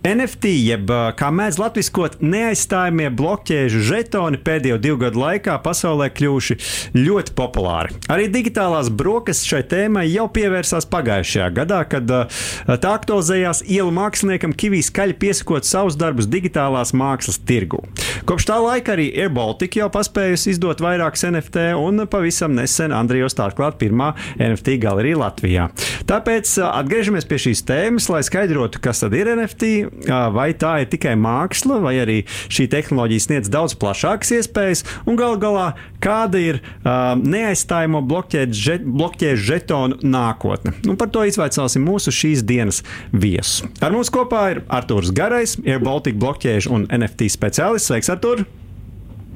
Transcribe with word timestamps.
NFT, 0.00 0.48
jeb 0.64 0.88
kā 1.20 1.28
mēdz 1.28 1.58
latviskot, 1.60 2.14
neaizstājamie 2.24 3.10
blokķēžu 3.12 3.82
žetoni 3.84 4.38
pēdējo 4.40 4.78
divu 4.80 4.96
gadu 5.02 5.20
laikā 5.20 5.58
pasaulē 5.60 6.06
kļuvuši 6.16 6.56
ļoti 6.96 7.34
populāri. 7.36 7.98
Arī 8.08 8.30
digitālās 8.32 8.88
brokastis 8.88 9.50
šai 9.50 9.60
tēmai 9.68 10.06
jau 10.08 10.24
pievērsās 10.32 10.88
pagājušajā 10.88 11.48
gadā, 11.58 11.82
kad 11.92 12.08
tā 12.08 12.94
aktualizējās 12.94 13.60
ielu 13.68 13.92
māksliniekam 13.92 14.56
Kivijas 14.56 14.88
skaļi 14.88 15.18
piesakot 15.20 15.68
savus 15.68 16.00
darbus 16.00 16.30
digitālās 16.32 16.94
mākslas 16.96 17.36
tirgu. 17.44 17.82
Kopš 18.24 18.48
tā 18.48 18.56
laika 18.56 18.94
arī 18.96 19.10
AirBaltika 19.20 19.82
jau 19.82 19.90
paspējusi 19.92 20.54
izdot 20.54 20.80
vairākus 20.80 21.26
NFT, 21.28 21.74
un 21.76 22.06
pavisam 22.08 22.56
nesen 22.56 22.96
Andrijos 22.96 23.36
tā 23.36 23.50
atklāta 23.50 23.76
pirmā 23.84 24.14
NFT 24.40 24.80
galerija 24.80 25.20
Latvijā. 25.26 25.68
Tāpēc 26.08 26.56
atgriežamies 26.70 27.28
pie 27.28 27.42
šīs 27.44 27.64
tēmas, 27.68 28.08
lai 28.08 28.24
skaidrotu, 28.24 28.80
kas 28.80 29.04
tad 29.04 29.12
ir 29.18 29.28
NFT 29.36 29.89
vai 30.34 30.50
tā 30.56 30.80
ir 30.82 30.90
tikai 30.90 31.14
māksla, 31.18 31.80
vai 31.82 31.94
arī 32.02 32.18
šī 32.52 32.66
tehnoloģija 32.72 33.24
sniedz 33.26 33.50
daudz 33.52 33.76
plašākas 33.80 34.32
iespējas, 34.38 34.84
un 35.08 35.18
gal 35.18 35.36
galā 35.40 35.72
kāda 36.02 36.40
ir 36.40 36.60
uh, 36.60 37.16
neaizstājamo 37.20 38.02
blokķēžu 38.08 39.44
žetonu 39.50 40.00
nākotne. 40.02 40.74
Un 40.88 40.98
par 41.00 41.12
to 41.12 41.24
izvaicāsim 41.28 41.84
mūsu 41.86 42.14
šīs 42.14 42.44
dienas 42.46 42.82
viesus. 43.12 43.66
Ar 43.84 43.94
mums 43.94 44.12
kopā 44.12 44.46
ir 44.54 44.62
Artūrs 44.68 45.12
Garais, 45.16 45.58
Air 45.66 45.82
Baltica 45.84 46.20
blokķēžu 46.20 46.72
un 46.76 46.88
NFT 46.88 47.30
speciālists. 47.32 47.90
Sveiks, 47.90 48.10
Artūr! 48.12 48.44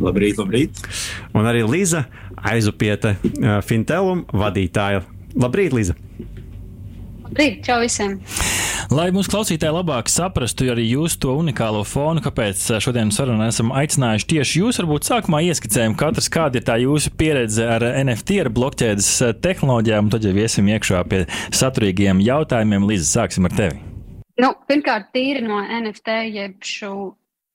Labrīt, 0.03 0.41
labrīt! 0.41 0.81
Un 1.37 1.47
arī 1.47 1.63
Līza 1.67 2.07
Aizupieta, 2.45 3.15
uh, 3.19 3.61
Fintelum 3.67 4.25
vadītāja. 4.33 5.05
Labrīt, 5.35 5.77
Līza! 5.77 5.99
Labrīt, 7.35 7.65
čau 7.67 7.81
visiem! 7.83 8.13
Lai 8.95 9.09
mūsu 9.11 9.33
klausītāji 9.33 9.75
labāk 9.75 10.07
saprastu 10.13 10.69
arī 10.71 10.85
jūsu 10.87 11.19
to 11.25 11.33
unikālo 11.35 11.81
fonu, 11.83 12.23
kāpēc 12.23 12.61
šodienas 12.85 13.19
sarunā 13.19 13.49
esam 13.51 13.73
aicinājuši 13.75 14.29
tieši 14.31 14.61
jūs, 14.61 14.79
varbūt 14.79 15.09
sākumā 15.09 15.41
ieskicējam 15.49 15.97
katrs, 15.99 16.31
kāda 16.31 16.61
ir 16.61 16.67
tā 16.69 16.77
jūsu 16.79 17.11
pieredze 17.19 17.67
ar 17.67 17.83
NFT, 18.05 18.39
ar 18.45 18.53
blokķēdes 18.55 19.09
tehnoloģijām, 19.43 20.07
un 20.07 20.15
tad 20.15 20.29
jau 20.29 20.37
iesim 20.45 20.71
iekšā 20.77 21.03
pie 21.11 21.25
saturīgiem 21.51 22.23
jautājumiem. 22.23 22.87
Līdz 22.93 23.11
sāksim 23.17 23.51
ar 23.51 23.59
tevi. 23.59 23.83
Nu, 24.39 24.55
pirmkārt, 24.71 25.11
tīri 25.11 25.43
no 25.43 25.59
NFT, 25.59 26.21
jeb 26.37 26.63
šo 26.63 26.95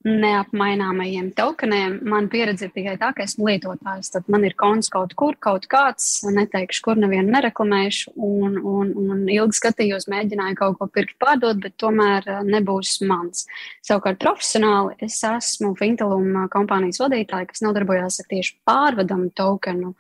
neapmaināmajiem 0.08 1.33
tokeniem. 1.36 1.97
Man 2.08 2.30
pieredze 2.31 2.69
ir 2.69 2.72
tikai 2.72 2.94
tā, 3.02 3.09
ka 3.16 3.25
esmu 3.25 3.50
lietotājs. 3.50 4.14
Tad 4.14 4.30
man 4.31 4.45
ir 4.47 4.55
konts 4.59 4.88
kaut 4.94 5.11
kur, 5.19 5.36
kaut 5.44 5.67
kāds, 5.72 6.22
neteikšu, 6.23 6.83
kur 6.86 7.02
nevienu 7.02 7.33
nereklamēšu, 7.33 8.14
un, 8.16 8.55
un, 8.64 8.94
un 8.95 9.25
ilgi 9.27 9.59
skatījos, 9.59 10.08
mēģināju 10.11 10.59
kaut 10.61 10.80
ko 10.80 10.88
pirkt, 10.88 11.17
pārdot, 11.20 11.59
bet 11.64 11.75
tomēr 11.81 12.30
eh, 12.31 12.39
nebūs 12.47 13.02
mans. 13.09 13.44
Savukārt 13.86 14.22
profesionāli 14.23 14.95
es 15.03 15.20
esmu 15.27 15.73
Fintelum 15.80 16.45
kompānijas 16.53 17.03
vadītāja, 17.03 17.52
kas 17.52 17.66
nodarbojās 17.67 18.22
ar 18.23 18.31
tieši 18.31 18.55
pārvedamu 18.67 19.33
tokenu 19.36 19.94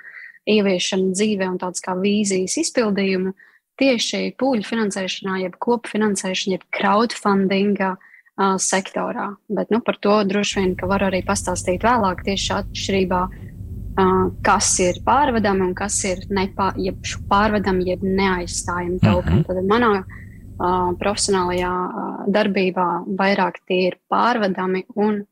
ieviešanu 0.49 1.11
dzīvē 1.11 1.51
un 1.51 1.59
tāds 1.59 1.83
kā 1.83 1.93
vīzijas 1.99 2.55
izpildījumu 2.63 3.35
tieši 3.79 4.29
pūļu 4.39 4.63
finansēšanā, 4.67 5.41
jeb 5.43 5.59
kopfinansēšanā, 5.59 6.55
jeb 6.55 6.65
crowdfundingā 6.75 7.97
uh, 8.39 8.55
sektorā. 8.61 9.33
Bet 9.51 9.71
nu, 9.73 9.81
par 9.85 9.99
to 10.01 10.15
droši 10.27 10.61
vien 10.61 10.75
var 10.89 11.05
arī 11.09 11.21
pastāstīt 11.27 11.83
vēlāk, 11.85 12.23
tieši 12.27 12.53
atšķirībā, 12.57 13.21
uh, 13.29 14.23
kas 14.45 14.71
ir 14.83 15.01
pārvedami 15.05 15.67
un 15.67 15.73
kas 15.77 15.99
ir 16.07 16.23
nepā, 16.29 16.71
jeb 16.79 17.03
pārvedami, 17.29 17.87
jeb 17.91 18.05
neaizstājami 18.05 18.99
tokeni. 19.03 19.41
Mm 19.41 19.43
-hmm. 19.43 19.47
Tad 19.47 19.71
manā 19.73 19.91
uh, 20.03 20.93
profesionālajā 21.01 21.73
uh, 21.87 22.23
darbībā 22.27 22.87
vairāk 23.19 23.61
tie 23.67 23.87
ir 23.87 23.99
pārvedami 24.09 24.85
un 24.95 25.23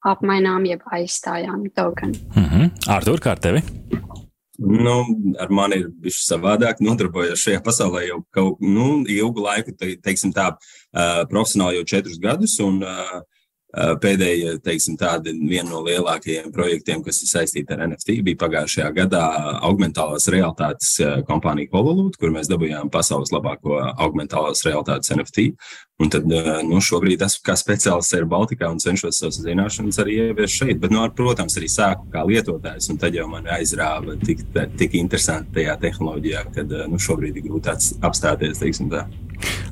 apmainām, 0.00 0.64
jeb 0.66 0.80
aizstājami 0.86 1.70
tokeni. 1.74 2.18
Mm 2.34 2.44
-hmm. 2.44 2.70
Artur, 2.88 3.20
kā 3.20 3.30
ar 3.30 3.38
tevi? 3.38 3.62
Nu, 4.60 4.94
ar 5.40 5.48
mani 5.48 5.78
ir 5.80 5.88
bijis 6.02 6.20
savādāk. 6.28 6.80
Nodarbojos 6.84 7.40
šajā 7.40 7.62
pasaulē 7.64 8.04
jau 8.10 8.20
kaut 8.36 8.60
nu, 8.60 9.02
ilgu 9.08 9.44
laiku, 9.46 9.72
te, 9.76 9.94
teiksim 10.04 10.34
tā, 10.36 10.50
uh, 10.52 11.22
profesionāli 11.32 11.80
jau 11.80 11.86
četrus 11.94 12.20
gadus. 12.20 12.58
Un, 12.64 12.82
uh, 12.84 13.22
Pēdējie, 13.70 14.56
teiksim, 14.66 14.96
tādi 14.98 15.30
viena 15.46 15.68
no 15.70 15.84
lielākajiem 15.86 16.50
projektiem, 16.54 17.04
kas 17.06 17.20
ir 17.22 17.30
saistīti 17.30 17.70
ar 17.70 17.84
NFT, 17.86 18.16
bija 18.26 18.40
pagājušajā 18.40 18.88
gadā 18.96 19.22
augmentālās 19.68 20.26
realitātes 20.34 20.96
kompānija 21.28 21.70
Hololūta, 21.76 22.18
kur 22.18 22.34
mēs 22.34 22.50
dabūjām 22.50 22.90
pasaules 22.90 23.30
labāko 23.30 23.78
augmentālās 23.92 24.64
realitātes 24.66 25.14
NFT. 25.14 25.46
Un 26.00 26.10
tad, 26.10 26.26
nu, 26.26 26.80
šobrīd 26.82 27.22
esmu 27.22 27.44
kā 27.46 27.54
speciālists 27.60 28.16
ar 28.16 28.26
Baltikā 28.26 28.72
un 28.72 28.82
cenšos 28.82 29.20
savas 29.20 29.38
zināšanas 29.44 30.00
arī 30.02 30.18
ieviest 30.26 30.62
šeit. 30.62 30.78
Bet, 30.82 30.90
nu, 30.90 31.04
ar, 31.04 31.14
protams, 31.14 31.58
arī 31.60 31.70
sāku 31.70 32.08
kā 32.10 32.26
lietotājs, 32.26 32.90
un 32.90 32.98
tad 32.98 33.14
jau 33.14 33.28
man 33.30 33.46
aizrāva 33.54 34.18
tik, 34.24 34.46
tik 34.80 34.98
interesanti 34.98 35.60
tajā 35.60 35.76
tehnoloģijā, 35.84 36.46
ka 36.56 36.66
nu, 36.90 36.98
šobrīd 36.98 37.38
ir 37.38 37.50
grūti 37.50 37.76
apstāties, 38.02 38.64
teiksim 38.64 38.90
tā. 38.90 39.06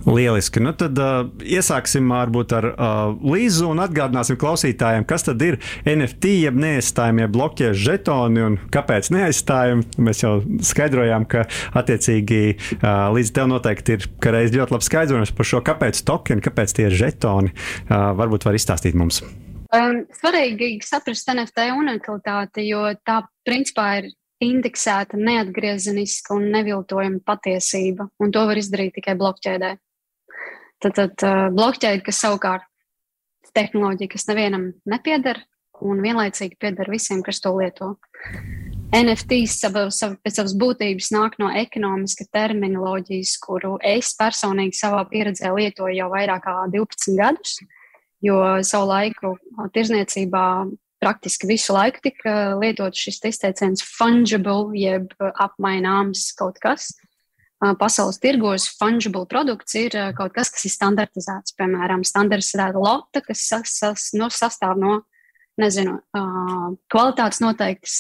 Lieliski. 0.09 0.63
Nu, 0.65 0.73
tad 0.77 0.99
uh, 1.03 1.29
iesāksim 1.45 2.09
varbūt 2.13 2.55
ar 2.57 2.69
uh, 2.71 2.99
Līzu 3.29 3.69
un 3.73 3.83
atgādināsim 3.83 4.39
klausītājiem, 4.41 5.07
kas 5.09 5.27
tad 5.27 5.43
ir 5.45 5.59
NFT, 5.89 6.33
jeb 6.47 6.61
neaizstājamie 6.61 7.29
blokķiešu 7.33 7.85
žetoni 7.85 8.45
un 8.47 8.59
kāpēc 8.75 9.11
neaizstājam. 9.15 9.85
Mēs 10.01 10.23
jau 10.25 10.39
skaidrojām, 10.71 11.27
ka 11.29 11.47
attiecīgi 11.79 12.43
uh, 12.55 13.09
līdz 13.17 13.35
tev 13.37 13.51
noteikti 13.53 13.99
ir 13.99 14.09
reiz 14.29 14.55
ļoti 14.55 14.77
labs 14.77 14.89
skaidrojums 14.91 15.35
par 15.37 15.51
šo, 15.53 15.63
kāpēc 15.67 16.01
tokeni, 16.09 16.45
kāpēc 16.45 16.79
tie 16.79 16.89
žetoni. 16.95 17.53
Uh, 17.89 18.13
varbūt 18.19 18.49
var 18.49 18.59
izstāstīt 18.59 18.97
mums. 18.99 19.23
Um, 19.69 20.07
svarīgi 20.17 20.79
saprast 20.87 21.29
NFT 21.29 21.69
unikalitāti, 21.77 22.71
jo 22.71 22.87
tā 23.05 23.21
principā 23.45 23.99
ir 24.01 24.13
indeksēta, 24.45 25.19
neatgriezeniska 25.19 26.37
un 26.37 26.49
neviltojama 26.55 27.21
patiesība, 27.27 28.09
un 28.23 28.33
to 28.35 28.45
var 28.49 28.61
izdarīt 28.61 28.97
tikai 28.99 29.17
blokķēdē. 29.19 29.75
Tad, 30.79 30.95
tad 30.95 31.25
uh, 31.27 31.47
blokķēde, 31.55 32.05
kas 32.07 32.21
savukārt 32.23 32.67
tehnoloģija, 33.57 34.13
kas 34.13 34.29
nevienam 34.29 34.69
nepieder, 34.87 35.41
un 35.85 36.03
vienlaicīgi 36.03 36.59
pieder 36.61 36.91
visiem, 36.91 37.23
kas 37.27 37.41
to 37.43 37.53
lieto. 37.57 37.95
NFTs 38.95 39.59
sava, 39.61 39.85
sava, 39.93 40.17
pēc 40.25 40.39
savas 40.39 40.55
būtības 40.59 41.11
nāk 41.13 41.37
no 41.43 41.51
ekonomiska 41.53 42.29
terminoloģijas, 42.33 43.35
kuru 43.43 43.77
es 43.85 44.15
personīgi 44.19 44.79
savā 44.79 45.03
pieredzē 45.11 45.53
lietoju 45.53 45.99
jau 45.99 46.09
vairāk 46.15 46.47
kā 46.47 46.55
12 46.73 47.19
gadus, 47.19 47.59
jo 48.25 48.39
savu 48.67 48.89
laiku 48.89 49.35
tirzniecībā 49.75 50.47
praktiski 51.03 51.49
visu 51.51 51.75
laiku 51.77 52.03
tika 52.03 52.33
lietots 52.59 53.01
šis 53.07 53.21
izteiciens 53.31 53.85
fungible, 53.87 54.73
jeb 54.79 55.13
apmaināms 55.39 56.33
kaut 56.39 56.59
kas. 56.63 56.93
Pasaules 57.59 58.21
tirgos 58.23 58.69
fungible 58.79 59.25
produkts 59.27 59.75
ir 59.79 59.95
kaut 60.15 60.35
kas, 60.37 60.51
kas 60.55 60.67
ir 60.69 60.75
standartizēts. 60.77 61.57
Piemēram, 61.59 62.05
standartizēta 62.07 62.79
lota, 62.79 63.23
kas 63.25 63.43
sas, 63.51 63.73
sas, 63.81 64.11
no, 64.15 64.29
sastāv 64.31 64.79
no 64.79 65.01
nezinu, 65.59 65.97
kvalitātes 66.93 67.43
noteiktas 67.43 67.97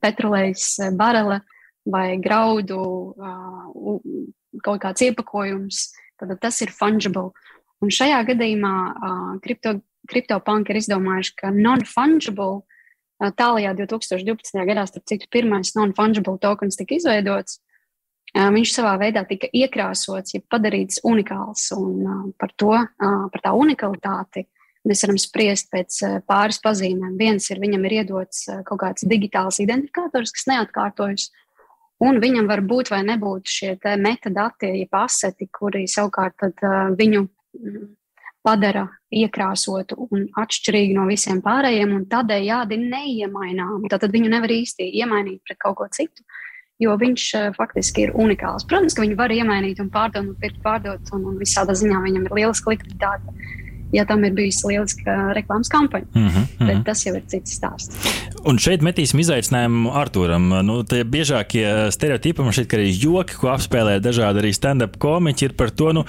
petrolejas 0.00 0.78
barele 0.96 1.42
vai 1.84 2.16
graudu 2.22 2.80
kaut 4.64 4.80
kāds 4.80 5.04
iepakojums. 5.04 5.90
Tad 6.20 6.36
tas 6.40 6.60
ir 6.62 6.72
fungible. 6.72 7.32
Un 7.82 7.90
šajā 7.90 8.20
gadījumā 8.28 8.74
kripto 9.42 9.80
CryptoPunk 10.10 10.70
ir 10.70 10.80
izdomājuši, 10.80 11.34
ka 11.38 11.50
non-fungible 11.54 12.62
tālajā 13.38 13.74
2012. 13.78 14.64
gadā, 14.66 14.86
starp 14.88 15.06
citu, 15.06 15.28
pirmais 15.30 15.74
non-fungible 15.78 16.38
tokens 16.42 16.78
tika 16.78 16.96
izveidots. 16.96 17.60
Viņš 18.32 18.72
savā 18.72 18.94
veidā 19.00 19.26
tika 19.28 19.50
iekrāsots, 19.52 20.32
ja 20.34 20.40
padarīts 20.50 21.02
unikāls. 21.04 21.66
Un 21.76 22.32
par 22.40 22.54
to, 22.56 22.72
par 22.98 23.44
tā 23.44 23.52
unikalitāti 23.52 24.46
mēs 24.88 25.04
varam 25.04 25.20
spriest 25.20 25.68
pēc 25.70 26.00
pāris 26.26 26.58
pazīmēm. 26.64 27.18
Viens 27.20 27.50
ir, 27.52 27.60
viņam 27.62 27.84
ir 27.86 27.98
iedots 28.00 28.46
kaut 28.66 28.80
kāds 28.82 29.06
digitāls 29.06 29.60
identifikators, 29.62 30.32
kas 30.34 30.48
neatkārtojas. 30.48 31.28
Un 32.02 32.18
viņam 32.18 32.48
var 32.50 32.64
būt 32.66 32.90
vai 32.90 33.04
nebūt 33.06 33.46
šie 33.46 33.72
metadati, 34.00 34.72
ja 34.80 34.88
paseti, 34.90 35.46
kuri 35.54 35.84
savukārt 35.86 36.48
uh, 36.48 36.88
viņu 36.98 37.28
padara 38.42 38.86
iekrāsotu 39.14 40.08
un 40.10 40.26
atšķirīgu 40.38 40.96
no 40.96 41.06
visiem 41.08 41.42
pārējiem, 41.44 41.94
un 41.96 42.06
tādējādi 42.10 42.78
neiemaināmu. 42.82 43.90
Tad 43.92 44.08
viņu 44.12 44.32
nevar 44.32 44.52
īsti 44.52 44.88
iemainīt 45.02 45.42
pret 45.46 45.60
kaut 45.62 45.78
ko 45.78 45.88
citu, 45.94 46.24
jo 46.82 46.96
viņš 46.98 47.26
uh, 47.38 47.48
faktiski 47.56 48.08
ir 48.08 48.14
unikāls. 48.18 48.66
Protams, 48.68 48.96
ka 48.96 49.04
viņu 49.04 49.18
var 49.20 49.34
iemainīt 49.34 49.82
un 49.82 49.90
pārdot, 49.94 50.26
un 50.26 50.38
pirkt, 50.42 50.58
pārdot, 50.64 51.12
un, 51.14 51.26
un 51.30 51.38
visādā 51.40 51.76
ziņā 51.78 52.02
viņam 52.06 52.26
ir 52.26 52.38
lieliska 52.40 52.74
likviditāte. 52.74 53.36
Ja 53.92 54.04
tam 54.08 54.24
ir 54.24 54.34
bijusi 54.36 54.66
lieliska 54.70 55.16
reklāmas 55.36 55.70
kampaņa. 55.72 56.06
Mm 56.14 56.28
-hmm, 56.28 56.38
mm 56.38 56.46
-hmm. 56.58 56.66
Bet 56.66 56.84
tas 56.84 57.06
jau 57.06 57.14
ir 57.16 57.22
cits 57.26 57.58
stāsts. 57.58 58.22
Un 58.44 58.58
šeit 58.58 58.82
metīsim 58.82 59.20
izaicinājumu 59.20 59.92
Arturam. 59.94 60.48
Nu, 60.66 60.82
tie 60.82 61.04
biežākie 61.04 61.90
stereotipi 61.94 62.42
man 62.42 62.52
šķiet, 62.52 62.66
ka 62.66 62.76
arī 62.76 62.88
joki, 63.04 63.36
ko 63.38 63.52
apspēlē 63.52 64.00
dažādi 64.00 64.42
arī 64.42 64.52
stand-up 64.54 64.96
komiķi, 64.98 65.44
ir 65.44 65.52
par 65.52 65.70
to, 65.70 65.92
nu, 65.92 66.04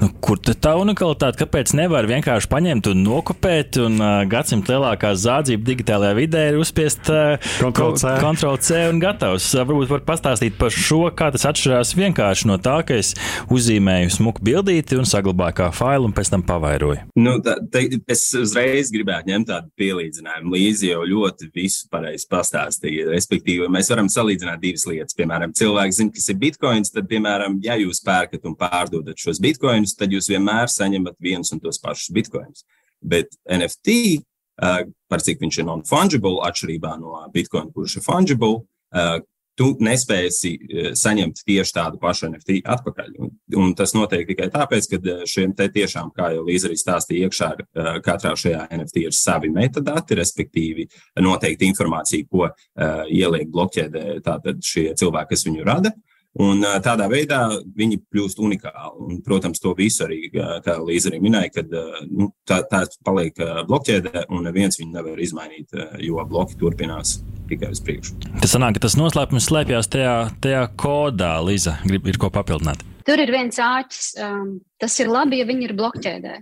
nu, 0.00 0.08
kur 0.20 0.36
tā 0.38 0.74
unikalitāte, 0.76 1.38
kāpēc 1.44 1.72
nevar 1.74 2.06
vienkārši 2.06 2.48
paņemt 2.48 2.90
un 2.92 3.02
nokopēt, 3.06 3.78
un 3.86 4.00
uh, 4.00 4.24
gadsimta 4.28 4.72
lielākā 4.72 5.14
zādzība 5.14 5.64
digitālajā 5.64 6.14
vidē 6.14 6.48
ir 6.48 6.58
uzspiest 6.60 7.08
uh, 7.08 7.38
Ctrl-C 7.58 8.18
Ctrl 8.20 8.92
un 8.92 9.00
gatavs. 9.02 9.48
Varbūt 9.54 9.88
var 9.88 10.04
pastāstīt 10.12 10.58
par 10.60 10.74
šo, 10.74 11.10
kā 11.16 11.30
tas 11.32 11.46
atšķirās 11.48 11.94
vienkārši 11.96 12.48
no 12.50 12.58
tā, 12.62 12.82
ka 12.86 12.98
es 13.00 13.14
uzzīmēju 13.54 14.12
smuku 14.18 14.44
bildīti 14.44 14.98
un 14.98 15.08
saglabāju 15.08 15.58
kā 15.62 15.70
failu 15.72 16.08
un 16.08 16.14
pēc 16.16 16.32
tam 16.34 16.44
pavairoju. 16.48 17.08
Nu, 17.16 17.27
tā, 17.44 17.54
te, 17.72 17.82
es 18.10 18.22
uzreiz 18.38 18.90
gribētu 18.94 19.30
ņemt 19.32 19.48
tādu 19.50 19.70
pielīdzinājumu 19.80 20.54
līdzi, 20.54 20.88
jo 20.90 21.04
ļoti 21.08 21.48
visu 21.54 21.88
pareizi 21.92 22.26
pastāstīja. 22.30 23.08
Respektīvi, 23.12 23.68
mēs 23.72 23.90
varam 23.92 24.10
salīdzināt 24.12 24.62
divas 24.62 24.86
lietas. 24.88 25.16
Piemēram, 25.18 25.54
cilvēks 25.58 26.00
zina, 26.00 26.14
kas 26.14 26.28
ir 26.32 26.40
bitkoins, 26.42 26.92
tad, 26.94 27.08
piemēram, 27.10 27.60
ja 27.64 27.78
jūs 27.80 28.02
pērkat 28.06 28.46
un 28.48 28.56
pārdodat 28.58 29.20
šos 29.20 29.40
bitkoinus, 29.44 29.96
tad 29.98 30.14
jūs 30.14 30.30
vienmēr 30.32 30.70
saņemat 30.72 31.18
viens 31.22 31.54
un 31.54 31.62
tos 31.64 31.80
pašus 31.82 32.12
bitkoinus. 32.16 32.66
Bet 32.98 33.34
NFT, 33.44 33.98
par 34.58 35.22
cik 35.24 35.42
viņš 35.44 35.60
ir 35.60 35.68
non-fungible, 35.68 36.40
atšķirībā 36.48 36.96
no 37.00 37.20
bitkoina, 37.34 37.70
kurš 37.74 38.00
ir 38.00 38.06
fungible, 38.06 38.64
tu 39.58 39.68
nespēsi 39.84 40.52
eh, 40.54 40.90
saņemt 40.98 41.42
tieši 41.46 41.74
tādu 41.74 42.00
pašu 42.02 42.28
NFT 42.30 42.60
atpakaļ. 42.76 43.14
Un, 43.24 43.32
un 43.62 43.74
tas 43.78 43.94
notiek 43.96 44.26
tikai 44.28 44.50
tāpēc, 44.54 44.90
ka 44.92 45.00
eh, 45.00 45.24
šiem 45.28 45.54
te 45.58 45.68
tiešām, 45.74 46.12
kā 46.16 46.32
jau 46.36 46.44
Līza 46.46 46.70
arī 46.70 46.78
stāstīja, 46.80 47.28
iekšā 47.28 47.50
eh, 47.58 47.90
katrā 48.04 48.34
šajā 48.38 48.68
NFT 48.78 49.06
ir 49.08 49.16
savi 49.16 49.50
metadati, 49.54 50.18
respektīvi 50.18 50.88
noteikti 51.24 51.66
informācija, 51.68 52.26
ko 52.30 52.46
uh, 52.46 52.52
ieliek 53.10 53.48
blokķēdē 53.52 54.02
tātad 54.24 54.60
šie 54.64 54.90
cilvēki, 54.98 55.34
kas 55.34 55.44
viņu 55.48 55.66
rada. 55.66 55.92
Un 56.38 56.62
tādā 56.84 57.08
veidā 57.10 57.40
viņi 57.78 57.98
kļūst 58.06 58.38
unikāli. 58.42 58.92
Un, 59.02 59.16
protams, 59.26 59.58
to 59.62 59.72
visu 59.78 60.04
arī, 60.06 60.20
kā 60.30 60.76
Līza 60.86 61.10
arī 61.10 61.18
minēja, 61.24 61.50
kad 61.58 61.72
nu, 62.06 62.30
tā, 62.46 62.60
tā 62.70 62.84
paliek 63.06 63.34
blokķēdē, 63.68 64.28
un 64.34 64.46
neviens 64.46 64.78
viņu 64.78 64.94
nevar 64.94 65.18
izmainīt, 65.22 65.74
jo 66.04 66.22
bloki 66.30 66.58
turpinās 66.60 67.18
tikai 67.50 67.72
uz 67.74 67.82
priekšu. 67.82 68.18
Tas 68.42 68.54
sanāk, 68.54 68.76
ka 68.76 68.84
tas 68.86 68.94
noslēpums 69.00 69.48
slēpjas 69.50 69.90
tajā, 69.90 70.14
tajā 70.44 70.62
kodā, 70.78 71.32
Līza, 71.42 71.78
grib 71.86 72.06
ir 72.06 72.20
ko 72.20 72.30
papildināt. 72.34 72.84
Tur 73.08 73.22
ir 73.22 73.32
viens 73.32 73.56
āķis. 73.56 74.12
Um, 74.20 74.58
tas 74.78 74.94
ir 75.00 75.10
labi, 75.10 75.40
ja 75.40 75.48
viņi 75.48 75.70
ir 75.70 75.74
blokķēdē 75.78 76.38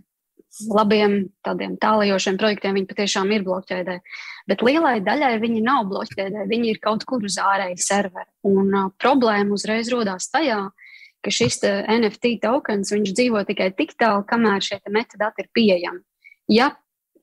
labiem 0.70 1.18
tādiem 1.44 1.76
tālajošiem 1.80 2.38
projektiem 2.40 2.78
viņi 2.78 2.88
patiešām 2.90 3.32
ir 3.34 3.44
blokķēdē. 3.46 3.98
Bet 4.50 4.64
lielai 4.64 4.98
daļai 5.04 5.34
viņi 5.42 5.62
nav 5.66 5.86
blokķēdē, 5.90 6.46
viņi 6.50 6.72
ir 6.72 6.80
kaut 6.82 7.04
kur 7.08 7.24
uz 7.26 7.38
ārēju 7.42 7.78
serveri. 7.82 8.30
Un 8.46 8.72
uh, 8.72 8.90
problēma 9.02 9.56
uzreiz 9.56 9.90
rodās 9.92 10.30
tajā, 10.32 10.60
ka 11.24 11.34
šis 11.34 11.60
NFT 11.64 12.36
tokens 12.42 12.92
dzīvo 12.94 13.42
tikai 13.48 13.72
tik 13.76 13.96
tālu, 13.98 14.24
kamēr 14.28 14.62
šie 14.62 14.80
metadati 14.94 15.44
ir 15.44 15.50
pieejami. 15.56 16.04
Ja 16.52 16.70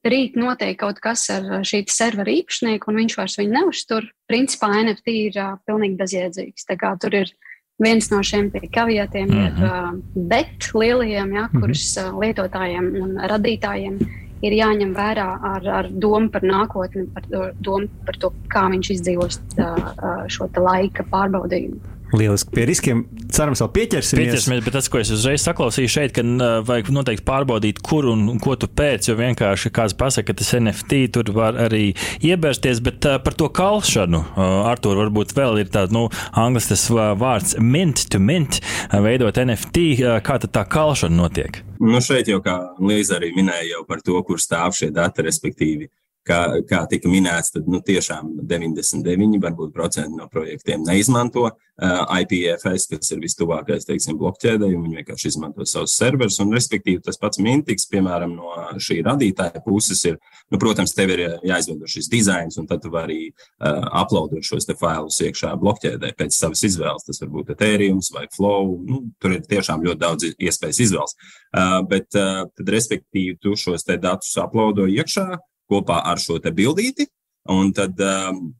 rīt 0.04 0.36
notiek 0.36 0.76
kaut 0.80 1.00
kas 1.04 1.30
ar 1.32 1.64
šī 1.64 1.86
servera 1.92 2.32
īpašnieku 2.34 2.92
un 2.92 3.00
viņš 3.04 3.18
vairs 3.20 3.38
viņu 3.40 3.56
neuztur, 3.56 4.10
principā 4.28 4.74
NFT 4.82 5.18
ir 5.30 5.40
uh, 5.40 5.56
pilnīgi 5.68 6.00
bezjēdzīgs. 6.02 6.68
Tā 6.68 6.78
kā 6.80 6.94
tur 7.00 7.16
ir 7.24 7.34
viens 7.82 8.10
no 8.12 8.22
šiem 8.24 8.52
kavietiem 8.74 9.30
mm 9.30 9.34
-hmm. 9.34 9.46
ir 9.48 9.64
uh, 9.64 10.00
bet 10.16 10.70
lielajiem, 10.74 11.34
ja, 11.34 11.48
kurus 11.60 11.98
uh, 11.98 12.20
lietotājiem 12.20 12.92
un 13.02 13.18
radītājiem 13.18 13.98
ir 14.42 14.54
jāņem 14.54 14.94
vērā 14.94 15.40
ar, 15.42 15.68
ar 15.68 15.90
domu 15.90 16.30
par 16.30 16.42
nākotni, 16.42 17.08
par 17.14 17.24
domu 17.60 17.88
par 18.06 18.16
to, 18.20 18.34
kā 18.48 18.70
viņš 18.70 18.92
izdzīvos 18.92 19.40
uh, 19.58 20.28
šo 20.28 20.50
laika 20.58 21.04
pārbaudījumu. 21.12 21.93
Lieliski 22.14 22.54
pie 22.54 22.66
riskiem. 22.70 23.04
Cerams, 23.34 23.62
vēl 23.64 23.72
pieķersimies. 23.74 24.28
Pieķersimies, 24.28 24.64
bet 24.66 24.76
tas, 24.78 24.90
ko 24.92 25.00
es 25.02 25.12
uzreiz 25.14 25.44
saklausīju 25.46 25.90
šeit, 25.90 26.14
ka 26.16 26.24
vajag 26.68 26.92
noteikti 26.94 27.26
pārbaudīt, 27.26 27.82
kur 27.86 28.08
un, 28.12 28.28
ko 28.44 28.54
tu 28.60 28.70
pēc, 28.70 29.10
jo 29.10 29.18
vienkārši 29.18 29.72
kāds 29.74 29.98
pasaka, 29.98 30.30
ka 30.30 30.38
tas 30.42 30.54
NFT 30.60 31.02
tur 31.16 31.34
var 31.36 31.58
arī 31.66 31.96
iebērsties, 32.22 32.84
bet 32.86 33.08
par 33.26 33.38
to 33.40 33.50
kalšanu, 33.54 34.22
Artur, 34.70 35.00
varbūt 35.02 35.34
vēl 35.38 35.64
ir 35.64 35.74
tāds, 35.74 35.94
nu, 35.96 36.06
anglis 36.38 36.70
tas 36.70 36.86
vārds 36.94 37.58
mint 37.60 38.06
to 38.14 38.22
mint, 38.22 38.62
veidot 38.94 39.42
NFT, 39.42 39.88
kā 40.26 40.38
tad 40.46 40.54
tā 40.54 40.68
kalšana 40.70 41.18
notiek? 41.24 41.64
Nu, 41.82 42.00
šeit 42.04 42.30
jau 42.32 42.40
kā 42.46 42.60
Līza 42.84 43.18
arī 43.18 43.34
minēja 43.36 43.74
jau 43.74 43.84
par 43.90 44.06
to, 44.06 44.22
kur 44.28 44.40
stāv 44.42 44.78
šie 44.78 44.94
dati, 44.94 45.26
respektīvi 45.26 45.90
kā, 46.28 46.40
kā 46.68 46.84
tika 46.90 47.12
minēts, 47.12 47.54
tad 47.54 47.68
nu, 47.70 47.82
tiešām 47.84 48.32
99% 48.50 50.18
no 50.18 50.28
projektiem 50.32 50.84
neizmanto 50.88 51.46
uh, 51.50 52.20
IPFS, 52.22 52.88
kas 52.92 53.12
ir 53.14 53.22
vistuvākais 53.24 53.88
teiksim, 53.88 54.18
blokķēdē, 54.22 54.70
un 54.72 54.86
viņi 54.88 55.02
vienkārši 55.02 55.32
izmanto 55.34 55.68
savus 55.70 55.96
serverus. 56.00 56.40
Un, 56.44 56.54
respektīvi, 56.56 57.02
tas 57.04 57.20
pats 57.22 57.42
Mintiks, 57.44 57.88
piemēram, 57.92 58.36
no 58.38 58.54
šī 58.82 59.02
radītāja 59.06 59.64
puses, 59.66 60.04
ir, 60.10 60.20
nu, 60.54 60.60
protams, 60.62 60.96
tev 60.96 61.14
ir 61.16 61.26
jāizveido 61.44 61.90
šis 61.90 62.10
dizains, 62.12 62.60
un 62.62 62.70
tad 62.70 62.84
tu 62.84 62.92
vari 62.94 63.22
uh, 63.30 63.84
uploadot 64.04 64.44
šos 64.46 64.70
failus 64.80 65.20
iekšā 65.24 65.54
blokķēdē 65.62 66.14
pēc 66.18 66.36
savas 66.36 66.64
izvēles. 66.68 67.08
Tas 67.08 67.22
var 67.24 67.34
būt 67.36 67.54
Ethereum 67.56 68.02
vai 68.16 68.28
Flow. 68.34 68.78
Nu, 68.88 69.04
tur 69.22 69.38
ir 69.38 69.48
tiešām 69.48 69.84
ļoti 69.86 70.02
daudz 70.02 70.30
iespējas 70.34 70.84
izvēles. 70.88 71.18
Uh, 71.54 71.82
bet, 71.90 72.10
uh, 72.18 72.46
tad, 72.56 72.70
respektīvi, 72.74 73.38
tu 73.44 73.58
šos 73.60 73.86
datus 73.94 74.32
uploado 74.40 74.88
iekšā 74.90 75.28
kopā 75.72 76.02
ar 76.06 76.22
šo 76.22 76.40
te 76.44 76.54
bildīti. 76.56 77.08
Un 77.52 77.74
tad, 77.76 78.00
um, 78.00 78.54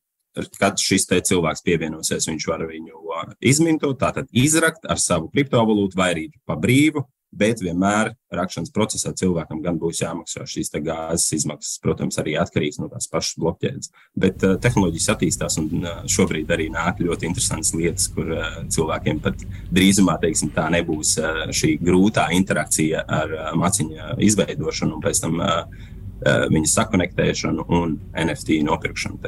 kad 0.60 0.80
šis 0.82 1.08
cilvēks 1.08 1.64
pievienosies, 1.64 2.28
viņš 2.28 2.48
var 2.50 2.66
viņu 2.68 3.00
uh, 3.00 3.34
izmantot, 3.40 4.00
tātad 4.02 4.28
izrakt 4.36 4.88
ar 4.90 5.00
savu 5.00 5.32
kriptovalūtu 5.34 6.00
vai 6.00 6.14
arī 6.16 6.30
pa 6.48 6.60
brīvu. 6.60 7.06
Bet 7.34 7.64
vienmēr 7.66 8.12
rakšanas 8.30 8.70
procesā 8.70 9.10
cilvēkam 9.18 9.64
gan 9.64 9.80
būs 9.82 10.04
jāmaksā 10.04 10.44
šīs 10.46 10.70
gāzes 10.86 11.32
izmaksas. 11.40 11.80
Protams, 11.82 12.20
arī 12.22 12.36
atkarīgs 12.38 12.78
no 12.78 12.92
tās 12.92 13.08
pašas 13.10 13.40
blokķēdes. 13.42 13.90
Bet 14.14 14.46
uh, 14.46 14.54
tehnoloģijas 14.62 15.10
attīstās, 15.16 15.58
un 15.62 15.82
uh, 15.82 16.04
šobrīd 16.06 16.54
arī 16.54 16.68
nāk 16.74 17.02
ļoti 17.02 17.32
interesantas 17.32 17.74
lietas, 17.74 18.06
kur 18.14 18.30
uh, 18.36 18.60
cilvēkiem 18.70 19.24
pat 19.24 19.42
drīzumā 19.74 20.20
teiksim, 20.22 20.54
tā 20.54 20.68
nebūs 20.76 21.16
uh, 21.24 21.48
šī 21.50 21.80
grūtā 21.82 22.28
interakcija 22.38 23.02
ar 23.22 23.34
uh, 23.34 23.50
maciņa 23.58 24.20
izveidošanu 24.30 25.00
un 25.00 25.04
pēc 25.08 25.24
tam 25.26 25.42
uh, 25.42 25.90
Eh, 26.24 26.44
viņas 26.54 26.76
sakonektēšanu 26.78 27.66
un 27.76 27.98
NFT 28.16 28.62
nopirkšanu. 28.64 29.20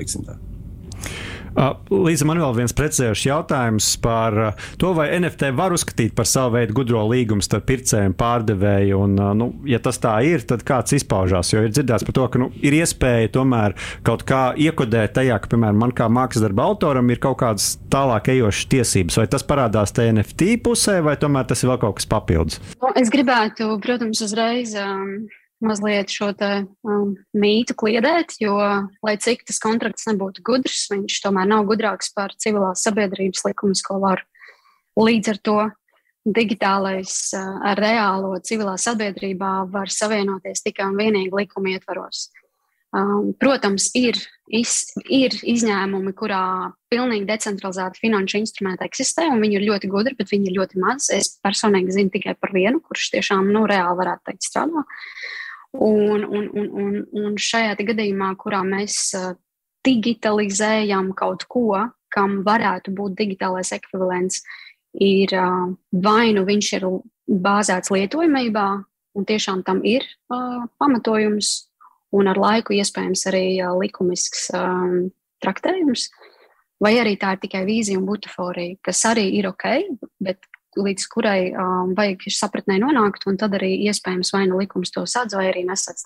Līdz 1.56 2.24
man 2.28 2.40
vēl 2.40 2.54
viens 2.58 2.74
precizējošs 2.76 3.22
jautājums 3.30 3.86
par 4.04 4.36
to, 4.80 4.90
vai 4.96 5.06
NFT 5.16 5.54
var 5.56 5.72
uzskatīt 5.76 6.12
par 6.16 6.28
savu 6.28 6.58
veidu 6.58 6.76
gudro 6.76 7.06
līgumu 7.08 7.44
starp 7.44 7.68
pircēju 7.70 8.12
un 8.12 8.16
pārdevēju. 8.20 8.98
Un, 9.06 9.16
nu, 9.40 9.48
ja 9.68 9.80
tas 9.84 10.00
tā 10.04 10.18
ir, 10.28 10.44
tad 10.48 10.66
kāds 10.68 10.98
izpaužās? 10.98 11.54
Jo 11.54 11.64
ir 11.64 11.72
dzirdēts 11.72 12.08
par 12.08 12.18
to, 12.18 12.28
ka 12.32 12.44
nu, 12.44 12.50
ir 12.60 12.76
iespēja 12.80 13.32
tomēr 13.38 13.76
kaut 14.08 14.26
kā 14.28 14.42
iekodēt 14.60 15.16
tajā, 15.16 15.40
ka, 15.40 15.52
piemēram, 15.52 15.80
man 15.86 15.96
kā 15.96 16.10
mākslas 16.12 16.44
darba 16.44 16.68
autoram 16.68 17.12
ir 17.12 17.24
kaut 17.24 17.40
kādas 17.44 17.74
tālāk 17.92 18.34
ejošas 18.36 18.68
tiesības. 18.76 19.22
Vai 19.24 19.30
tas 19.32 19.48
parādās 19.48 19.96
te 19.96 20.12
NFT 20.12 20.60
pusē, 20.64 21.00
vai 21.08 21.16
tomēr 21.20 21.48
tas 21.48 21.64
ir 21.64 21.72
vēl 21.72 21.82
kaut 21.88 22.02
kas 22.02 22.12
papildus? 22.12 22.60
Nu, 22.84 22.92
es 23.00 23.12
gribētu, 23.12 23.72
protams, 23.84 24.24
uzreiz. 24.28 24.76
Um 24.76 25.28
mazliet 25.64 26.12
šo 26.12 26.32
te, 26.38 26.66
um, 26.88 27.16
mītu 27.38 27.76
kliedēt, 27.80 28.38
jo, 28.42 28.58
lai 29.06 29.16
cik 29.22 29.46
tas 29.48 29.60
kontrakts 29.64 30.08
nebūtu 30.10 30.44
gudrs, 30.46 30.86
viņš 30.92 31.22
tomēr 31.24 31.50
nav 31.50 31.66
gudrāks 31.70 32.12
par 32.16 32.36
civilās 32.42 32.84
sabiedrības 32.86 33.46
likumisko 33.48 34.00
varu. 34.04 34.26
Līdz 35.00 35.34
ar 35.34 35.42
to 35.44 35.58
digitālais 36.26 37.16
uh, 37.38 37.60
ar 37.72 37.80
reālo 37.80 38.34
civilā 38.44 38.76
sabiedrībā 38.82 39.54
var 39.72 39.92
savienoties 39.94 40.66
tikai 40.66 40.90
un 40.90 40.98
vienīgi 41.00 41.36
likuma 41.36 41.76
ietvaros. 41.76 42.30
Um, 42.96 43.34
protams, 43.36 43.90
ir, 43.98 44.16
iz, 44.56 44.86
ir 45.12 45.34
izņēmumi, 45.36 46.14
kurā 46.16 46.72
pilnīgi 46.92 47.28
decentralizēti 47.28 48.00
finanšu 48.06 48.40
instrumenti 48.40 48.86
eksistē, 48.88 49.26
un 49.34 49.42
viņi 49.44 49.58
ir 49.60 49.66
ļoti 49.68 49.90
gudri, 49.92 50.16
bet 50.16 50.32
viņi 50.32 50.48
ir 50.48 50.56
ļoti 50.62 50.80
maz. 50.80 51.10
Es 51.12 51.34
personīgi 51.44 51.92
zinu 51.98 52.14
tikai 52.14 52.38
par 52.40 52.54
vienu, 52.56 52.80
kurš 52.86 53.10
tiešām 53.18 53.50
nu, 53.52 53.66
reāli 53.68 54.00
varētu 54.00 54.30
teikt 54.30 54.48
strādā. 54.48 54.86
Un, 55.76 56.24
un, 56.24 56.46
un, 56.54 56.68
un, 56.82 56.94
un 57.20 57.36
šajā 57.42 57.76
gadījumā, 57.82 58.32
kurā 58.40 58.62
mēs 58.64 59.14
digitalizējam 59.86 61.12
kaut 61.18 61.46
ko, 61.52 61.84
kam 62.14 62.40
varētu 62.48 62.94
būt 62.96 63.18
digitālais 63.20 63.74
ekvivalents, 63.76 64.42
ir 65.04 65.34
vai 65.92 66.32
nu 66.36 66.46
viņš 66.48 66.70
ir 66.78 66.88
bāzēts 67.28 67.92
lietojamībā, 67.92 68.68
un 69.16 69.26
tiešām 69.28 69.64
tam 69.68 69.82
ir 69.88 70.06
uh, 70.30 70.66
pamatojums, 70.80 71.68
un 72.16 72.30
ar 72.32 72.40
laiku 72.40 72.76
iespējams 72.76 73.26
arī 73.32 73.46
uh, 73.64 73.74
likumisks 73.80 74.50
um, 74.56 75.10
traktējums, 75.44 76.10
vai 76.84 76.96
arī 77.02 77.16
tā 77.20 77.36
ir 77.36 77.44
tikai 77.46 77.64
vīzija 77.68 78.00
un 78.00 78.08
butaforija, 78.08 78.80
kas 78.86 79.04
arī 79.10 79.30
ir 79.40 79.50
ok, 79.50 79.66
bet 80.24 80.44
līdz 80.78 81.08
kurai 81.12 81.40
um, 81.52 81.94
vajag 81.98 82.28
sapratnē 82.34 82.80
nonākt, 82.82 83.26
un 83.30 83.40
tad 83.42 83.56
arī 83.58 83.74
iespējams 83.90 84.34
vai 84.36 84.46
nu 84.50 84.60
likums 84.62 84.94
to 84.94 85.06
sadz, 85.10 85.38
vai 85.38 85.50
arī 85.52 85.66
nesats. 85.68 86.06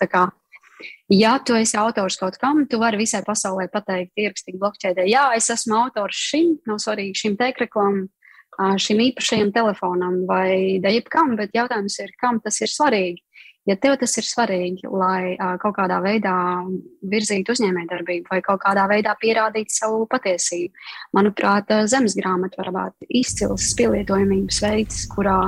Ja 1.11 1.33
tu 1.43 1.57
esi 1.59 1.75
autors 1.77 2.15
kaut 2.19 2.38
kam, 2.39 2.63
tu 2.69 2.79
vari 2.79 3.01
visai 3.01 3.19
pasaulē 3.25 3.67
pateikt, 3.71 4.13
ierakstīt 4.15 4.59
blokķēdē, 4.61 5.03
jā, 5.09 5.25
es 5.35 5.49
esmu 5.51 5.75
autors 5.75 6.15
šim, 6.29 6.55
nav 6.69 6.79
svarīgi 6.79 7.19
šim 7.25 7.35
tēkreklam, 7.39 8.05
šim 8.79 9.01
īpašajam 9.09 9.51
telefonam 9.55 10.21
vai 10.27 10.79
jebkam, 10.79 11.35
bet 11.39 11.55
jautājums 11.55 11.99
ir, 12.03 12.13
kam 12.19 12.39
tas 12.43 12.59
ir 12.63 12.71
svarīgi. 12.71 13.23
Ja 13.68 13.75
tev 13.78 13.98
tas 14.01 14.16
ir 14.18 14.25
svarīgi, 14.25 14.88
lai 14.88 15.36
kaut 15.62 15.75
kādā 15.75 16.00
veidā 16.01 16.36
virzītu 17.12 17.54
uzņēmējdarbību 17.54 18.32
vai 18.32 18.39
kaut 18.46 18.62
kādā 18.63 18.86
veidā 18.89 19.13
pierādītu 19.20 19.75
savu 19.75 20.06
patiesību, 20.10 20.72
manuprāt, 21.18 21.70
zemes 21.92 22.16
grāmata 22.18 22.63
var 22.63 22.72
būt 22.74 23.10
izcils 23.20 23.68
pielietojamības 23.78 24.62
veids, 24.63 25.04
kurā 25.12 25.42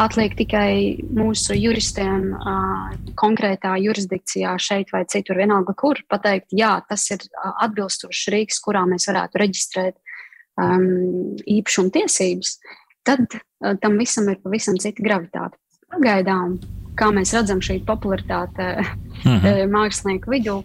atliek 0.00 0.34
tikai 0.38 1.04
mūsu 1.14 1.56
juristiem 1.56 2.32
konkrētā 3.18 3.76
jurisdikcijā, 3.82 4.54
šeit 4.60 4.92
vai 4.94 5.04
citur, 5.10 5.38
vienalga 5.40 5.74
kur, 5.78 6.00
pateikt, 6.10 6.50
jā, 6.56 6.76
tas 6.88 7.06
ir 7.14 7.24
atbilstošs 7.52 8.28
rīks, 8.34 8.60
kurā 8.64 8.84
mēs 8.90 9.08
varētu 9.10 9.42
reģistrēt 9.42 9.98
um, 10.60 11.36
īpašuma 11.46 11.94
tiesības, 11.94 12.56
tad 13.06 13.26
uh, 13.38 13.74
tam 13.80 14.00
visam 14.00 14.30
ir 14.32 14.40
pavisam 14.42 14.78
cita 14.82 15.04
gravitāte. 15.04 15.58
Pagaidām 15.94 16.58
kā 16.98 17.10
mēs 17.14 17.34
redzam 17.36 17.60
šī 17.64 17.80
popularitāte 17.84 18.68
mm 19.24 19.38
-hmm. 19.38 19.70
mākslinieku 19.70 20.30
vidū, 20.30 20.62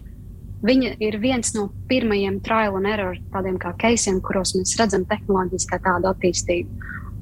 viņa 0.62 0.94
ir 1.00 1.18
viens 1.20 1.54
no 1.54 1.70
pirmajiem 1.88 2.40
trial 2.40 2.76
and 2.76 2.86
error 2.86 3.16
tādiem 3.32 3.58
kā 3.58 3.72
keisiem, 3.78 4.20
kuros 4.20 4.54
mēs 4.54 4.76
redzam 4.80 5.04
tehnoloģiski 5.04 5.82
tādu 5.84 6.12
attīstību. 6.12 6.68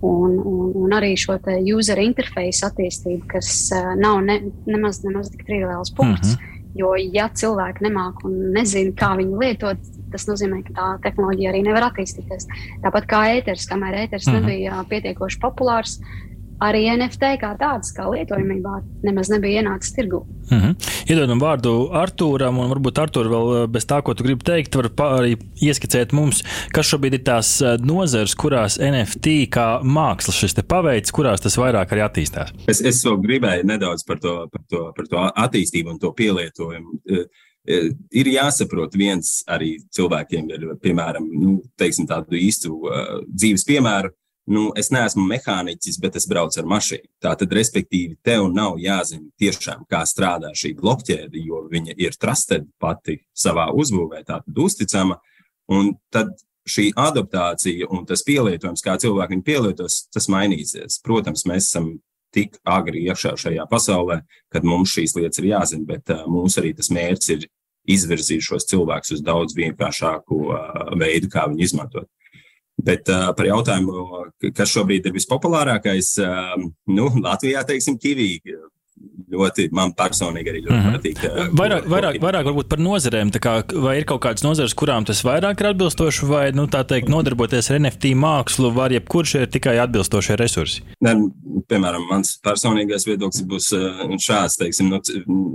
Un, 0.01 0.37
un, 0.47 0.73
un 0.79 0.93
arī 0.95 1.17
šo 1.19 1.41
user 1.75 1.99
interfeisu 1.99 2.69
attīstību, 2.69 3.25
kas 3.27 3.73
uh, 3.75 3.97
nav 3.99 4.21
ne, 4.23 4.43
nemaz, 4.67 5.03
nemaz 5.03 5.31
tik 5.31 5.43
triviāls 5.47 5.91
punkts. 5.95 6.29
Mm 6.29 6.35
-hmm. 6.35 6.55
Jo, 6.79 6.93
ja 6.95 7.29
cilvēki 7.35 7.83
nemāk 7.83 8.25
un 8.25 8.53
nezina, 8.53 8.93
kā 8.93 9.17
viņu 9.17 9.41
lietot, 9.41 9.79
tas 10.13 10.27
nozīmē, 10.29 10.63
ka 10.67 10.73
tā 10.73 10.99
tehnoloģija 11.03 11.51
arī 11.51 11.63
nevar 11.63 11.89
attīstīties. 11.91 12.47
Tāpat 12.85 13.07
kā 13.11 13.23
ēters, 13.39 13.67
kamēr 13.67 13.95
ēters 14.05 14.27
mm 14.27 14.35
-hmm. 14.35 14.41
nebija 14.41 14.85
pietiekoši 14.89 15.39
populārs, 15.41 15.99
arī 16.65 16.85
NFT 16.91 17.35
kā 17.41 17.53
tāds, 17.59 17.93
kā 17.97 18.07
lietojamībā, 18.13 18.75
nemaz 19.07 19.31
nebija 19.33 19.63
ienācis 19.63 19.95
tirgū. 19.97 20.23
Mm 20.51 20.61
-hmm. 20.61 20.75
Iedodam 21.11 21.41
vārdu 21.41 21.73
Artūram, 21.93 22.59
un 22.59 22.71
varbūt 22.73 23.01
Artūram 23.03 23.33
vēl 23.35 23.63
eh, 23.63 23.67
bez 23.67 23.87
tā, 23.87 24.03
ko 24.03 24.15
tu 24.15 24.25
gribi 24.25 24.45
teikt, 24.45 24.75
var 24.75 24.91
arī 25.21 25.37
ieskicēt 25.63 26.13
mums, 26.13 26.43
kas 26.73 26.87
šobrīd 26.87 27.15
ir 27.15 27.25
tās 27.25 27.61
eh, 27.63 27.77
nozeres, 27.81 28.35
kurās 28.35 28.79
NFT 28.79 29.27
kā 29.51 29.81
māksla 29.83 30.35
šis 30.35 30.55
te 30.55 30.63
paveids, 30.63 31.13
kurās 31.13 31.41
tas 31.41 31.59
vairāk 31.59 31.93
arī 31.93 32.03
attīstās. 32.07 32.53
Es, 32.67 32.81
es 32.81 33.05
vēl 33.05 33.21
gribēju 33.23 33.65
nedaudz 33.65 34.05
par 34.05 34.19
to, 34.19 34.49
par 34.53 34.63
to, 34.69 34.93
par 34.97 35.07
to 35.07 35.31
attīstību 35.37 35.91
un 35.91 35.99
to 35.99 36.13
pielietojumu 36.13 37.01
eh, 37.11 37.25
ir 38.11 38.27
jāsaprot, 38.33 38.95
viens 38.97 39.43
arī 39.47 39.77
cilvēkiem 39.93 40.51
ir, 40.51 40.67
piemēram, 40.83 41.27
nu, 41.41 41.59
teiksim, 41.77 42.07
tādu 42.09 42.37
īstu 42.37 42.73
uh, 42.73 43.21
dzīves 43.29 43.67
piemēru 43.69 44.13
nu, 44.49 44.69
es 44.79 44.91
neesmu 44.95 45.25
mehāniķis, 45.29 46.01
bet 46.03 46.17
es 46.19 46.27
braucu 46.31 46.61
ar 46.61 46.69
mašīnu. 46.69 47.09
Tātad, 47.25 47.53
respektīvi, 47.55 48.19
tev 48.25 48.49
nav 48.53 48.79
jāzina 48.83 49.29
tiešām, 49.41 49.85
kā 49.91 50.03
strādā 50.09 50.55
šī 50.57 50.75
blokķēde, 50.79 51.41
jo 51.45 51.65
viņa 51.71 51.97
ir 52.01 52.17
trusted 52.21 52.69
pati 52.81 53.21
savā 53.37 53.69
uzbūvē, 53.77 54.25
tātad 54.29 54.63
uzticama. 54.65 55.19
Un 55.75 55.93
tad 56.13 56.33
šī 56.69 56.91
adaptācija 56.99 57.89
un 57.93 58.05
tas 58.09 58.25
pielietojums, 58.27 58.85
kā 58.85 58.97
cilvēki 59.01 59.37
viņu 59.37 59.47
pielietos, 59.47 60.03
tas 60.15 60.29
mainīsies. 60.33 61.01
Protams, 61.05 61.47
mēs 61.49 61.71
esam 61.71 61.95
tik 62.35 62.59
agri 62.69 63.07
iekšā 63.09 63.35
šajā 63.41 63.65
pasaulē, 63.71 64.21
kad 64.53 64.67
mums 64.69 64.93
šīs 64.93 65.17
lietas 65.17 65.41
ir 65.41 65.51
jāzina, 65.53 65.87
bet 65.89 66.13
uh, 66.13 66.27
mūsu 66.29 66.61
arī 66.63 66.75
tas 66.77 66.91
mērķis 66.93 67.35
ir 67.37 67.49
izvirzīt 67.89 68.45
šos 68.45 68.69
cilvēkus 68.69 69.17
uz 69.17 69.25
daudz 69.25 69.57
vienkāršāku 69.57 70.41
uh, 70.45 70.59
veidu, 71.01 71.31
kā 71.33 71.47
viņu 71.49 71.65
izmantot. 71.65 72.09
Bet 72.79 73.11
uh, 73.11 73.31
par 73.35 73.49
jautājumu, 73.49 74.09
kas 74.55 74.71
šobrīd 74.71 75.09
ir 75.09 75.15
vispopulārākais, 75.17 76.13
uh, 76.23 76.53
nu, 76.95 77.09
Latvijā, 77.25 77.65
teiksim, 77.67 77.99
kivīgi 77.99 78.55
ļoti 79.33 79.69
man 79.77 79.93
personīgi 79.97 80.53
arī 80.53 80.63
ļoti 80.65 80.75
mm 80.75 80.85
-hmm. 80.85 80.97
patīk. 80.97 81.23
Vairāk, 81.59 81.89
vairāk, 81.93 82.19
vairāk 82.23 82.49
varbūt 82.49 82.69
par 82.73 82.83
nozarēm. 82.83 83.33
Kā, 83.39 83.55
vai 83.85 83.99
ir 84.01 84.07
kaut 84.09 84.23
kādas 84.25 84.45
nozares, 84.45 84.75
kurām 84.75 85.07
tas 85.07 85.23
vairāk 85.25 85.61
ir 85.61 85.71
atbilstoši, 85.73 86.27
vai, 86.27 86.45
nu, 86.53 86.67
tā 86.67 86.85
teikt, 86.89 87.09
nodarboties 87.13 87.71
ar 87.71 87.81
NFT 87.81 88.15
mākslu, 88.19 88.73
var 88.75 88.93
jebkurš 88.93 89.35
ir 89.35 89.47
tikai 89.47 89.79
atbilstošie 89.85 90.37
resursi? 90.41 90.83
Ne, 91.05 91.15
piemēram, 91.69 92.09
mans 92.11 92.37
personīgais 92.45 93.07
viedoklis 93.07 93.45
būs 93.45 93.71
šāds, 94.25 94.59
teiksim, 94.59 94.91
nu, 94.91 95.01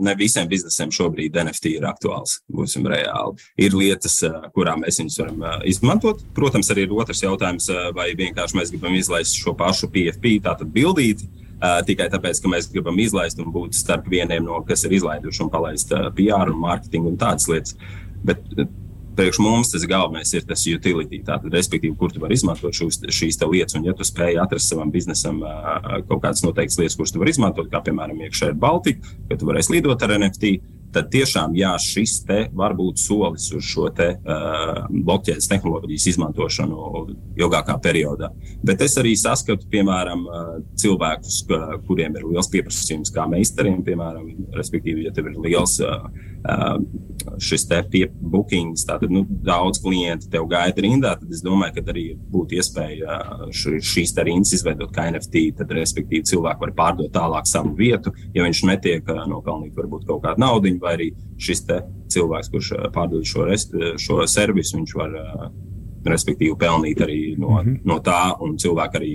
ne 0.03 0.15
visiem 0.15 0.47
biznesiem 0.47 0.91
šobrīd 0.91 1.37
NFT 1.43 1.77
ir 1.77 1.87
aktuāls, 1.89 2.39
būsim 2.53 2.87
reāli. 2.87 3.37
Ir 3.57 3.75
lietas, 3.77 4.19
kurām 4.55 4.83
mēs 4.85 4.99
viņus 5.01 5.19
varam 5.19 5.63
izmantot. 5.65 6.23
Protams, 6.35 6.69
arī 6.71 6.87
ir 6.87 6.93
otrs 6.95 7.23
jautājums, 7.23 7.69
vai 7.95 8.13
vienkārši 8.17 8.57
mēs 8.57 8.71
gribam 8.71 8.95
izlaist 8.95 9.35
šo 9.39 9.55
pašu 9.57 9.89
PFP, 9.93 10.39
tātad 10.43 10.71
bildīti 10.73 11.42
tikai 11.88 12.10
tāpēc, 12.12 12.41
ka 12.43 12.51
mēs 12.51 12.70
gribam 12.72 12.98
izlaist 13.00 13.39
un 13.39 13.51
būt 13.55 13.77
starp 13.77 14.08
vieniem 14.12 14.43
no, 14.43 14.60
kas 14.67 14.84
ir 14.84 14.98
izlaiduši 14.98 15.46
un 15.46 15.51
palaist 15.53 15.93
uh, 15.96 16.10
PR 16.15 16.51
un 16.51 16.60
mārketingu 16.63 17.13
un 17.13 17.20
tādas 17.20 17.48
lietas. 17.51 17.77
Bet 18.27 18.41
uh, 18.58 18.67
priekš 19.15 19.39
mums 19.43 19.72
tas 19.72 19.86
galvenais 19.88 20.34
ir 20.34 20.46
tas 20.50 20.65
utility, 20.67 21.22
tātad, 21.25 21.53
respektīvi, 21.53 21.96
kur 22.00 22.12
tu 22.12 22.22
vari 22.24 22.36
izmantot 22.38 22.75
šos, 22.75 23.00
šīs 23.08 23.39
lietas. 23.46 23.77
Un, 23.77 23.88
ja 23.88 23.96
tu 23.96 24.05
spēj 24.08 24.41
atrast 24.43 24.74
savam 24.74 24.91
biznesam 24.93 25.39
uh, 25.46 26.01
kaut 26.10 26.24
kādas 26.25 26.43
noteiktas 26.46 26.79
lietas, 26.82 26.98
kuras 27.00 27.15
tu 27.15 27.22
vari 27.22 27.36
izmantot, 27.36 27.70
kā 27.72 27.84
piemēram 27.86 28.24
iekšā 28.27 28.51
ir 28.51 28.60
Baltika, 28.60 29.15
ka 29.29 29.39
tu 29.39 29.50
varēsi 29.50 29.77
lidot 29.77 30.03
ar 30.03 30.17
NFT, 30.17 30.58
tad 30.93 31.09
tiešām 31.13 31.55
jā, 31.57 31.73
šis 31.81 32.19
te 32.27 32.39
var 32.55 32.75
būt 32.77 33.01
solis 33.01 33.50
uz 33.55 33.65
šo 33.67 33.89
te 33.95 34.09
uh, 34.17 34.83
blokķēdes 34.89 35.50
tehnoloģijas 35.51 36.07
izmantošanu 36.13 37.05
ilgākā 37.39 37.77
periodā. 37.83 38.31
Bet 38.65 38.83
es 38.85 38.97
arī 39.01 39.15
saskatu, 39.19 39.67
piemēram, 39.71 40.25
uh, 40.27 40.53
cilvēkus, 40.79 41.43
kuriem 41.88 42.19
ir 42.19 42.27
liels 42.29 42.51
pieprasījums 42.53 43.13
kā 43.13 43.25
meistariem, 43.29 43.81
piemēram, 43.85 44.29
respektīvi, 44.57 45.07
ja 45.07 45.15
tev 45.15 45.31
ir 45.31 45.41
liels 45.47 45.79
uh, 45.83 46.07
šis 47.39 47.65
te 47.69 47.79
bookings, 48.19 48.83
tātad 48.88 49.12
nu, 49.13 49.23
daudz 49.45 49.79
klienti 49.83 50.27
tev 50.31 50.47
gaida 50.51 50.83
rindā, 50.83 51.13
tad 51.19 51.31
es 51.31 51.43
domāju, 51.45 51.77
ka 51.77 51.93
arī 51.93 52.05
būtu 52.33 52.57
iespēja 52.59 53.19
uh, 53.23 53.45
šīs 53.53 54.13
te 54.15 54.25
rindas 54.27 54.53
izveidot 54.57 54.91
kā 54.95 55.07
NFT, 55.12 55.45
tad 55.59 55.71
respektīvi 55.75 56.27
cilvēki 56.33 56.65
var 56.65 56.73
pārdot 56.77 57.13
tālāk 57.15 57.47
savu 57.50 57.73
vietu, 57.79 58.12
ja 58.35 58.43
viņš 58.43 58.63
netiek 58.67 59.07
uh, 59.07 59.23
nopelnīt 59.29 59.77
varbūt 59.77 60.07
kaut 60.09 60.23
kādu 60.25 60.43
naudu 60.43 60.73
vai 60.83 60.97
arī 60.97 61.09
šis 61.39 61.63
cilvēks, 62.13 62.51
kurš 62.51 62.71
pārdod 62.93 63.25
šo, 63.27 63.47
rest, 63.47 63.73
eh, 63.73 63.95
šo 64.00 64.23
servisu, 64.27 64.77
viņš 64.77 64.95
var 65.00 65.15
respektīvi 66.05 66.55
pelnīt 66.59 67.01
arī 67.01 67.38
no, 67.38 67.50
mm 67.50 67.59
-hmm. 67.59 67.79
no 67.85 68.00
tā, 68.00 68.35
un 68.43 68.57
cilvēki 68.57 69.00
arī, 69.00 69.12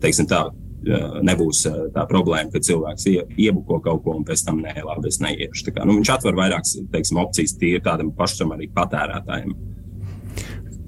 teiksim 0.00 0.26
tā, 0.26 0.50
nebūs 0.84 1.64
tā 1.94 2.04
problēma, 2.10 2.52
ka 2.52 2.62
cilvēks 2.64 3.08
ie, 3.10 3.22
iebuko 3.48 3.80
kaut 3.84 4.04
ko 4.04 4.18
un 4.18 4.26
pēc 4.28 4.44
tam 4.46 4.62
nē, 4.64 4.76
labi, 4.86 5.10
es 5.10 5.20
neiešu. 5.24 5.72
Kā, 5.72 5.86
nu, 5.88 5.98
viņš 5.98 6.12
atver 6.14 6.38
vairākas 6.38 6.78
teiksim, 6.92 7.20
opcijas 7.24 7.56
tīri 7.58 7.82
tādam 7.84 8.14
pašam 8.16 8.54
arī 8.56 8.70
patērētājiem. 8.76 9.56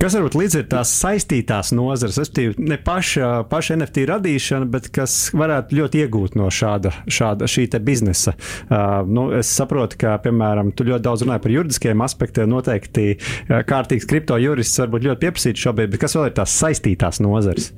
Kas 0.00 0.14
varbūt 0.16 0.32
līdz 0.38 0.54
ir 0.56 0.62
tās 0.73 0.90
saistītās 0.97 1.75
nozares, 1.76 2.16
respektīvi 2.16 2.64
ne 2.70 2.78
paša, 2.80 3.42
paša 3.50 3.75
NFT 3.76 4.06
radīšana, 4.09 4.68
bet 4.73 4.87
kas 4.97 5.16
varētu 5.37 5.76
ļoti 5.76 6.00
iegūt 6.06 6.38
no 6.40 6.47
šāda, 6.49 6.94
šāda 7.04 7.44
šī 7.44 7.66
biznesa. 7.85 8.32
Uh, 8.32 9.02
nu, 9.04 9.26
es 9.37 9.52
saprotu, 9.52 9.99
ka, 10.00 10.14
piemēram, 10.25 10.73
tu 10.73 10.88
ļoti 10.88 11.04
daudz 11.04 11.26
runāji 11.26 11.44
par 11.44 11.52
juridiskiem 11.52 12.04
aspektiem. 12.06 12.49
Noteikti 12.49 13.11
uh, 13.18 13.61
kārtīgs 13.68 14.09
kripto 14.09 14.40
jurists 14.40 14.80
varbūt 14.80 15.04
ļoti 15.04 15.26
pieprasīts 15.26 15.68
šobrīd, 15.68 15.92
bet 15.92 16.06
kas 16.06 16.16
vēl 16.16 16.30
ir 16.30 16.38
tās 16.40 16.56
saistītās 16.62 17.20
nozares? 17.20 17.68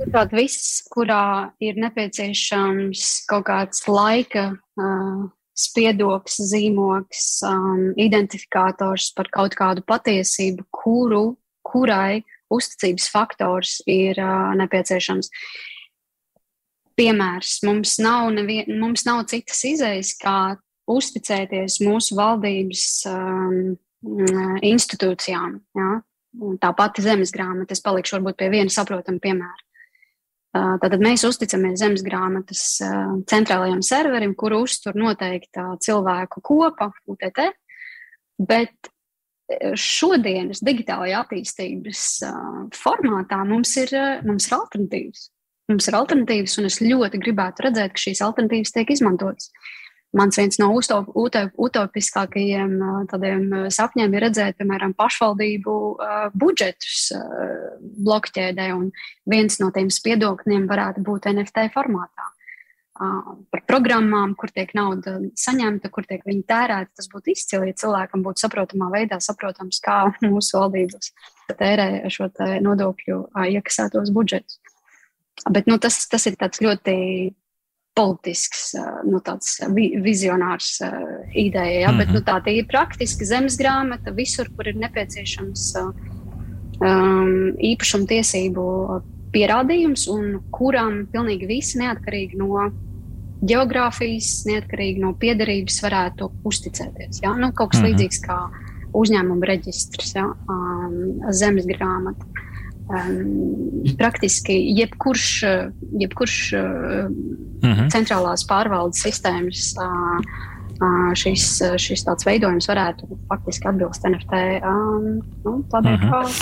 Manuprāt, 0.00 0.32
viss, 0.32 0.80
kurā 0.88 1.52
ir 1.60 1.76
nepieciešams 1.76 3.02
kaut 3.28 3.44
kāds 3.50 3.84
laika. 3.84 4.54
Uh, 4.80 5.28
spiedoks, 5.60 6.38
zīmogs, 6.48 7.42
um, 7.44 7.90
identifikators 8.00 9.10
par 9.12 9.28
kaut 9.28 9.52
kādu 9.58 9.84
patiesību, 9.84 10.64
kuru 10.72 11.34
kurai 11.66 12.22
uzticības 12.50 13.10
faktors 13.12 13.76
ir 13.84 14.16
uh, 14.24 14.54
nepieciešams. 14.56 15.28
Piemērs 16.96 17.60
mums 17.68 17.98
nav, 18.00 18.30
nevien, 18.34 18.72
mums 18.80 19.04
nav 19.04 19.26
citas 19.28 19.60
izējas, 19.68 20.14
kā 20.20 20.38
uzticēties 20.90 21.80
mūsu 21.84 22.16
valdības 22.18 22.86
um, 23.12 23.74
institūcijām. 24.64 25.58
Ja? 25.76 25.90
Tā 26.62 26.72
pati 26.76 27.04
zemes 27.04 27.32
grāmata, 27.36 27.76
es 27.76 27.84
palikšu 27.84 28.16
varbūt 28.16 28.40
pie 28.40 28.48
viena 28.56 28.72
saprotama 28.72 29.20
piemēra. 29.22 29.69
Tātad 30.50 30.98
mēs 30.98 31.22
uzticamies 31.28 31.78
zemes 31.78 32.02
grāmatas 32.02 32.62
centrālajiem 33.30 33.84
serverim, 33.86 34.32
kuru 34.34 34.64
uztur 34.66 34.96
noteikta 34.98 35.76
cilvēku 35.82 36.42
kopa, 36.42 36.90
UTT, 37.06 37.44
bet 38.42 38.90
šodienas 39.78 40.62
digitālajā 40.66 41.22
attīstības 41.24 42.06
formātā 42.74 43.38
mums 43.46 43.76
ir, 43.82 43.94
mums 44.26 44.48
ir 44.50 44.56
alternatīvas. 44.58 45.28
mums 45.70 45.86
ir 45.86 45.94
alternatīvas, 45.94 46.56
un 46.58 46.66
es 46.66 46.80
ļoti 46.82 47.22
gribētu 47.22 47.68
redzēt, 47.68 47.94
ka 47.94 48.04
šīs 48.08 48.22
alternatīvas 48.26 48.74
tiek 48.74 48.90
izmantotas. 48.90 49.52
Mans 50.16 50.34
viens 50.40 50.58
no 50.58 50.72
utopiskākajiem 50.74 52.72
tādiem 53.12 53.44
sapņiem 53.70 54.16
ir 54.16 54.24
redzēt, 54.26 54.56
piemēram, 54.58 54.94
pašvaldību 54.98 55.74
budžetus 56.34 57.12
blokķēdē, 57.78 58.66
un 58.74 58.88
viens 59.30 59.60
no 59.62 59.70
tiem 59.74 59.86
spiedokļiem 59.94 60.66
varētu 60.70 61.04
būt 61.06 61.30
NFT 61.30 61.68
formātā. 61.76 62.26
Par 63.00 63.62
programmām, 63.70 64.34
kur 64.36 64.50
tiek 64.52 64.74
nauda 64.76 65.14
saņemta, 65.38 65.88
kur 65.94 66.04
tiek 66.08 66.26
viņa 66.26 66.42
tērēta, 66.50 66.90
tas 66.98 67.06
būtu 67.08 67.32
izcili, 67.32 67.70
ja 67.70 67.78
cilvēkam 67.84 68.26
būtu 68.26 68.42
saprotamā 68.42 68.90
veidā 68.92 69.20
saprotams, 69.22 69.78
kā 69.84 70.02
mūsu 70.26 70.58
valdības 70.58 71.14
tērē 71.54 72.10
šo 72.12 72.28
nodokļu 72.66 73.22
iekasētos 73.54 74.10
budžetus. 74.16 74.58
Bet 75.48 75.70
nu, 75.70 75.78
tas, 75.80 76.02
tas 76.10 76.26
ir 76.28 76.36
ļoti 76.36 76.96
politisks, 77.94 78.70
nu, 79.04 79.20
tāds 79.24 79.58
vizionārs 80.04 80.78
ideja. 81.34 81.80
Ja? 81.80 81.90
Mm 81.90 81.94
-hmm. 81.94 81.98
Bet 81.98 82.08
nu, 82.14 82.20
tā 82.20 82.52
ir 82.52 82.66
praktiski 82.66 83.24
zemes 83.24 83.58
grāmata 83.58 84.14
visur, 84.14 84.48
kur 84.56 84.68
ir 84.68 84.76
nepieciešams 84.76 85.74
um, 86.80 87.56
īpašuma 87.58 88.06
tiesību 88.06 88.64
pierādījums, 89.32 90.08
un 90.10 90.40
kuram 90.50 91.06
pilnīgi 91.12 91.46
visi 91.46 91.78
neatkarīgi 91.78 92.38
no 92.40 92.70
geogrāfijas, 93.40 94.44
neatkarīgi 94.46 95.00
no 95.00 95.14
piederības 95.14 95.82
varētu 95.82 96.30
uzticēties. 96.44 97.22
Ja? 97.22 97.34
Nu, 97.36 97.52
kaut 97.52 97.70
kas 97.70 97.80
mm 97.80 97.86
-hmm. 97.86 97.94
līdzīgs 97.94 98.20
kā 98.26 98.38
uzņēmuma 98.92 99.46
reģistrs, 99.46 100.14
ja? 100.14 100.26
um, 100.48 101.20
zemes 101.30 101.66
grāmata. 101.66 102.26
Um, 102.90 103.84
praktiski 103.98 104.56
jebkurš, 104.74 105.26
jebkurš 106.02 106.38
uh, 106.58 106.64
uh 107.06 107.68
-huh. 107.70 107.90
centrālās 107.94 108.42
pārvaldes 108.50 108.98
sistēmas 109.06 109.76
uh, 109.78 110.18
šis, 111.18 111.46
šis 111.82 112.04
tāds 112.06 112.24
veidojums 112.24 112.68
varētu 112.70 113.08
faktiski 113.28 113.68
atbilst 113.68 114.06
NFT 114.08 114.42
um, 114.64 115.20
nu, 115.44 115.56
tādai 115.72 115.94
uh 115.98 116.08
-huh. 116.08 116.40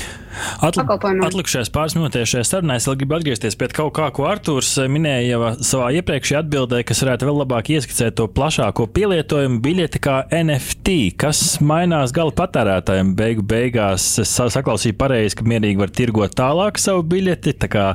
Atli 0.60 0.82
pakalpojumam. 0.82 1.26
Atlikušais 1.26 1.70
pāris 1.72 1.96
minūtēs 1.96 2.32
šajā 2.32 2.46
sarunā 2.46 2.76
es 2.78 2.86
vēl 2.88 2.98
gribu 3.00 3.16
atgriezties 3.16 3.56
pie 3.58 3.68
kaut 3.74 3.94
kā, 3.96 4.08
ko 4.14 4.26
Artūrs 4.28 4.74
minēja 4.90 5.24
jau 5.32 5.50
savā 5.66 5.88
iepriekšējā 5.98 6.42
atbildē, 6.44 6.82
kas 6.86 7.02
varētu 7.02 7.28
vēl 7.28 7.40
labāk 7.42 7.70
ieskicēt 7.74 8.16
to 8.18 8.28
plašāko 8.28 8.86
pielietojumu 8.86 9.60
biļeti 9.64 10.02
kā 10.04 10.16
NFT, 10.30 10.96
kas 11.16 11.60
mainās 11.64 12.12
gala 12.16 12.34
patērētājiem 12.38 13.14
beigu 13.18 13.42
beigās. 13.42 14.06
Es 14.22 14.34
saklausīju 14.36 14.98
pareizi, 15.00 15.36
ka 15.38 15.44
mierīgi 15.48 15.80
var 15.80 15.90
tirgot 15.90 16.36
tālāk 16.38 16.78
savu 16.78 17.02
biļeti, 17.08 17.56
tā 17.64 17.70
kā 17.72 17.86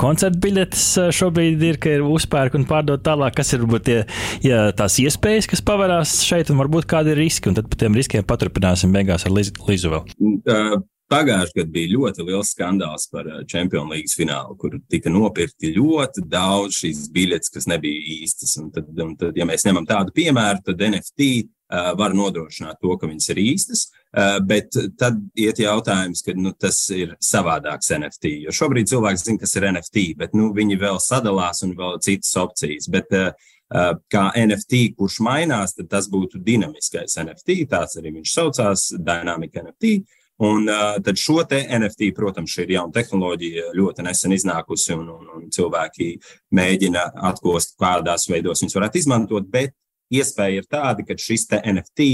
koncerta 0.00 0.38
biļetes 0.44 0.86
šobrīd 1.18 1.62
ir, 1.70 1.80
ka 1.82 1.96
ir 1.98 2.06
uzpērk 2.06 2.58
un 2.58 2.68
pārdot 2.68 3.02
tālāk, 3.06 3.38
kas 3.40 3.52
ir 3.54 3.64
varbūt 3.64 3.88
tie, 3.88 3.98
ja, 4.44 4.68
tās 4.76 4.98
iespējas, 5.02 5.48
kas 5.50 5.64
paver 5.64 5.87
parādās 5.88 6.20
šeit, 6.26 6.52
un 6.52 6.60
varbūt 6.60 6.88
kādi 6.88 7.14
ir 7.14 7.22
riski, 7.22 7.48
un 7.50 7.56
tad 7.56 7.68
par 7.70 7.80
tiem 7.80 7.96
riskiem 7.96 8.26
paturpināsim 8.28 8.92
beigās 8.94 9.26
ar 9.26 9.34
Lizu 9.34 9.96
vēl. 9.96 10.06
Uh. 10.20 10.78
Pagājušajā 11.08 11.54
gadā 11.56 11.72
bija 11.72 11.88
ļoti 11.94 12.24
liels 12.28 12.50
skandāls 12.52 13.06
par 13.08 13.24
Champions 13.48 13.88
League 13.88 14.12
finālu, 14.12 14.52
kur 14.60 14.74
tika 14.92 15.08
nopirkti 15.08 15.70
ļoti 15.72 16.26
daudz 16.28 16.82
šīs 16.82 17.06
biļetes, 17.14 17.48
kas 17.54 17.64
nebija 17.72 18.02
īstas. 18.18 18.52
Un 18.60 18.66
tad, 18.74 18.90
un 18.92 19.14
tad, 19.16 19.32
ja 19.40 19.46
mēs 19.48 19.64
ņemam 19.64 19.88
tādu 19.88 20.12
piemēru, 20.12 20.60
tad 20.66 20.84
NFT 20.84 21.30
uh, 21.38 21.94
var 21.96 22.12
nodrošināt 22.12 22.76
to, 22.84 22.92
ka 23.00 23.08
viņas 23.08 23.32
ir 23.32 23.40
īstas. 23.40 23.86
Uh, 24.12 24.36
bet 24.44 24.76
tad 25.00 25.16
iet 25.32 25.64
jautājums, 25.64 26.20
ka 26.26 26.36
nu, 26.36 26.52
tas 26.52 26.82
ir 26.92 27.16
savādāks 27.24 27.88
NFT. 27.96 28.34
Jo 28.44 28.58
šobrīd 28.60 28.92
cilvēks 28.92 29.24
zina, 29.24 29.40
kas 29.40 29.56
ir 29.56 29.70
NFT, 29.72 30.10
bet 30.20 30.36
nu, 30.36 30.52
viņi 30.52 30.76
vēl 30.84 31.00
sadalās 31.00 31.64
un 31.64 31.72
vēl 31.80 32.02
citas 32.04 32.36
opcijas. 32.44 32.92
Bet, 32.92 33.16
uh, 33.16 33.32
Eh, 33.32 33.57
kā 33.68 34.28
NFT, 34.38 34.94
kurš 34.96 35.18
mainās, 35.24 35.74
tad 35.76 35.90
tas 35.92 36.08
būtu 36.10 36.40
dinamiskais 36.44 37.18
NFT. 37.20 37.64
Tāds 37.68 37.98
arī 38.00 38.14
viņš 38.16 38.32
saucās, 38.32 38.86
Dynamic 38.96 39.58
NFT. 39.60 39.98
Un 40.48 40.68
tad 41.02 41.18
šo 41.18 41.42
te 41.50 41.58
NFT, 41.66 42.12
protams, 42.14 42.54
ir 42.62 42.70
jauna 42.76 42.94
tehnoloģija, 42.94 43.72
ļoti 43.74 44.04
nesen 44.06 44.36
iznākusi, 44.36 44.92
un, 44.94 45.08
un, 45.16 45.30
un 45.34 45.48
cilvēki 45.54 46.12
mēģina 46.54 47.08
atkost, 47.32 47.74
kādās 47.82 48.28
veidos 48.30 48.62
viņus 48.62 48.78
varētu 48.78 49.02
izmantot. 49.02 49.48
Bet 49.50 49.74
iespēja 50.14 50.62
ir 50.62 50.68
tāda, 50.70 51.04
ka 51.04 51.18
šis 51.18 51.48
NFT 51.58 52.08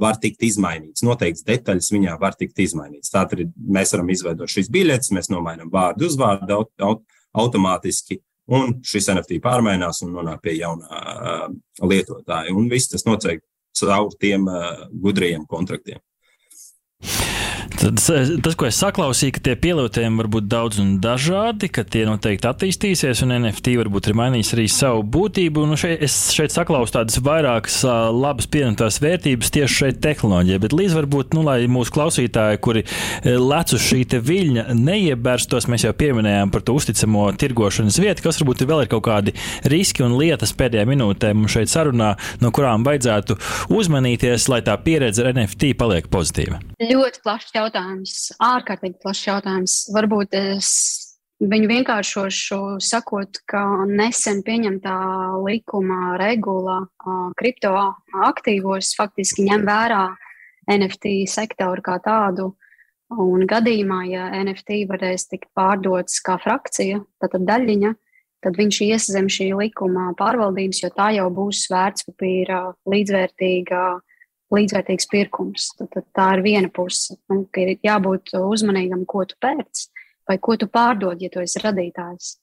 var 0.00 0.20
tikt 0.22 0.44
izmainīts. 0.46 1.02
Noteikts 1.06 1.42
detaļas 1.46 1.90
viņā 1.90 2.14
var 2.20 2.36
tikt 2.38 2.60
izmainīts. 2.62 3.10
Tātad 3.10 3.42
mēs 3.56 3.94
varam 3.94 4.12
izveidot 4.14 4.52
šīs 4.52 4.70
biļetes, 4.72 5.10
mēs 5.16 5.32
nomainām 5.32 5.72
vārdu 5.72 6.06
uzvārdu 6.10 6.60
aut, 6.60 6.70
aut, 6.78 7.02
automātiski. 7.34 8.20
Un 8.54 8.76
šis 8.86 9.08
NFT 9.10 9.40
pārmainās 9.42 10.04
un 10.06 10.12
nonāk 10.14 10.42
pie 10.44 10.54
jaunā 10.60 11.00
uh, 11.02 11.46
lietotāja. 11.82 12.54
Un 12.54 12.68
viss 12.70 12.92
tas 12.92 13.02
notiek 13.08 13.42
caur 13.80 14.12
tiem 14.22 14.46
uh, 14.46 14.86
gudrajiem 15.02 15.46
kontraktiem. 15.50 15.98
Tad, 17.76 18.00
tas, 18.42 18.54
ko 18.56 18.66
es 18.68 18.78
saklausīju, 18.80 19.34
ka 19.36 19.42
tie 19.48 19.54
pielietojumi 19.60 20.20
var 20.22 20.28
būt 20.32 20.46
daudz 20.48 20.80
un 20.80 20.94
dažādi, 21.02 21.68
ka 21.72 21.84
tie 21.84 22.06
noteikti 22.08 22.48
attīstīsies, 22.48 23.20
un 23.26 23.34
NFT 23.36 23.74
varbūt 23.80 24.08
ir 24.08 24.16
mainījis 24.16 24.52
arī 24.56 24.64
savu 24.72 25.02
būtību. 25.16 25.66
Nu 25.68 25.76
šeit, 25.80 26.00
es 26.06 26.14
šeit 26.32 26.54
saklausu 26.54 26.94
tādas 26.96 27.20
vairākas 27.20 27.78
uh, 27.84 28.08
labas 28.14 28.48
pievienotās 28.52 29.00
vērtības 29.04 29.52
tieši 29.56 29.80
šeit 29.82 30.00
tehnoloģijā, 30.04 30.60
bet 30.62 30.76
līdz 30.76 30.96
varbūt, 31.00 31.36
nu, 31.36 31.44
lai 31.46 31.58
mūsu 31.70 31.92
klausītāji, 31.96 32.62
kuri 32.64 32.84
lec 33.26 33.74
uz 33.76 33.84
šī 33.84 34.04
viļņa, 34.24 34.66
neiebērstos, 34.76 35.68
mēs 35.70 35.84
jau 35.84 35.92
pieminējām 35.96 36.52
par 36.54 36.64
to 36.64 36.76
uzticamo 36.78 37.26
tirgošanas 37.36 38.00
vietu, 38.00 38.24
kas 38.24 38.40
varbūt 38.40 38.64
vēl 38.68 38.84
ir 38.86 38.92
kaut 38.92 39.04
kādi 39.08 39.36
riski 39.68 40.04
un 40.06 40.16
lietas 40.20 40.54
pēdējā 40.56 40.86
minūtē 40.88 41.34
mums 41.36 41.56
šeit 41.56 41.72
sarunā, 41.72 42.14
no 42.40 42.52
kurām 42.54 42.86
vajadzētu 42.86 43.36
uzmanīties, 43.76 44.48
lai 44.52 44.62
tā 44.64 44.76
pieredze 44.80 45.24
ar 45.24 45.34
NFT 45.34 45.74
paliek 45.78 46.08
pozitīva. 46.12 46.60
Ļoti 46.80 47.22
plašs 47.24 47.52
jautājums, 47.56 47.65
ārkārtīgi 47.74 49.00
plašs 49.02 49.26
jautājums. 49.26 49.74
Varbūt 49.94 50.36
es 50.38 50.70
viņu 51.40 51.68
vienkāršošu, 51.68 52.78
sakot, 52.80 53.40
ka 53.48 53.84
nesen 53.88 54.42
pieņemtā 54.46 54.96
likuma 55.44 56.16
regula 56.20 56.86
kriptoaktīvos 57.36 58.94
faktiski 58.96 59.44
ņem 59.48 59.66
vērā 59.66 60.06
NFT 60.70 61.26
sektoru 61.28 61.82
kā 61.82 61.98
tādu. 62.04 62.54
Un 63.10 63.44
gadījumā, 63.46 64.00
ja 64.10 64.30
NFT 64.34 64.82
varēs 64.90 65.28
tikt 65.30 65.46
pārdots 65.54 66.18
kā 66.26 66.40
frakcija, 66.42 67.04
tad 67.22 67.36
daļiņa, 67.38 67.92
tad 68.42 68.56
viņš 68.58 68.80
ies 68.88 69.06
zem 69.14 69.28
šī 69.30 69.52
likuma 69.54 70.08
pārvaldības, 70.18 70.82
jo 70.82 70.90
tā 70.94 71.12
jau 71.14 71.28
būs 71.30 71.68
vērtspapīra 71.70 72.64
līdzvērtīga 72.90 73.82
līdzvērtīgs 74.54 75.08
pirkums. 75.10 75.72
Tad, 75.78 75.90
tad 75.94 76.06
tā 76.14 76.30
ir 76.36 76.44
viena 76.46 76.70
puse. 76.72 77.18
Un, 77.32 77.46
ir 77.58 77.76
jābūt 77.82 78.36
uzmanīgam, 78.38 79.06
ko 79.08 79.24
tu 79.26 79.38
pērc 79.42 79.88
vai 80.28 80.38
ko 80.42 80.56
tu 80.58 80.68
pārdod, 80.70 81.22
ja 81.22 81.30
tu 81.32 81.42
esi 81.42 81.62
radītājs. 81.62 82.36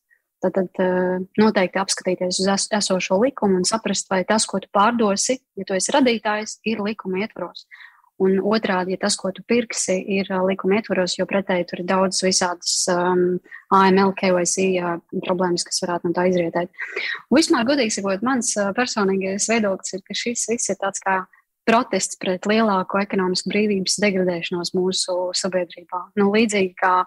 Tad, 0.43 0.57
tad 0.57 0.83
eh, 0.83 1.23
noteikti 1.39 1.79
apskatīties 1.79 2.41
uz 2.43 2.51
es, 2.51 2.67
esošo 2.75 3.19
likumu 3.21 3.61
un 3.61 3.67
saprast, 3.67 4.09
vai 4.11 4.23
tas, 4.27 4.47
ko 4.49 4.59
tu 4.63 4.67
pārdosi, 4.75 5.39
ja 5.59 5.67
tu 5.67 5.75
esi 5.77 5.93
radītājs, 5.95 6.59
ir 6.67 6.83
likuma 6.83 7.23
ietvaros. 7.23 7.67
Un 8.23 8.37
otrādi, 8.45 8.93
ja 8.93 8.99
tas, 9.01 9.15
ko 9.19 9.31
tu 9.35 9.41
pirksi, 9.47 9.95
ir 10.19 10.27
uh, 10.29 10.43
likuma 10.45 10.77
ietvaros, 10.77 11.15
jo 11.17 11.25
pretēji 11.27 11.65
tur 11.71 11.81
ir 11.81 11.87
daudz 11.89 12.19
visādas 12.23 12.75
um, 12.93 13.23
AML, 13.73 14.13
KYC 14.19 14.67
uh, 14.83 14.99
problēmas, 15.25 15.65
kas 15.67 15.81
varētu 15.83 16.11
no 16.11 16.15
tā 16.15 16.27
izrietēt. 16.29 16.69
Un 17.31 17.39
vispār, 17.39 17.65
godīgi 17.71 17.95
sakot, 17.97 18.23
mans 18.23 18.53
uh, 18.59 18.69
personīgais 18.77 19.49
viedoklis 19.49 19.97
ir, 19.97 20.03
ka 20.05 20.19
šis 20.19 20.45
viss 20.51 20.71
ir 20.71 20.79
tāds 20.83 21.03
kā 21.03 21.23
protests 21.67 22.17
pret 22.19 22.47
lielāko 22.49 23.01
ekonomisku 23.03 23.51
brīvības 23.51 23.97
degradēšanos 24.03 24.73
mūsu 24.75 25.17
sabiedrībā. 25.37 26.09
Nu, 26.19 26.29
līdzīgi 26.33 26.73
kā 26.79 27.03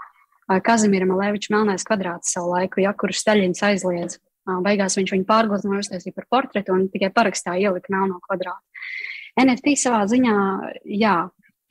Kazimieram 0.65 1.17
Levičam 1.19 1.57
Melnais 1.57 1.85
kvadrāts 1.87 2.33
savu 2.35 2.55
laiku, 2.55 2.81
ja 2.85 2.95
kurš 2.97 3.21
Staļins 3.25 3.65
aizliedz. 3.67 4.21
Beigās 4.63 4.95
viņš 4.95 5.13
viņu 5.17 5.27
pārgleznoja, 5.27 5.83
uztaisīja 5.83 6.15
par 6.15 6.29
portretu 6.31 6.75
un 6.75 6.87
tikai 6.93 7.11
parakstā 7.15 7.57
ielika 7.59 7.91
melno 7.91 8.21
kvadrātu. 8.23 8.63
NFT 9.43 9.75
savā 9.81 10.05
ziņā, 10.09 10.37
jā, 10.87 11.17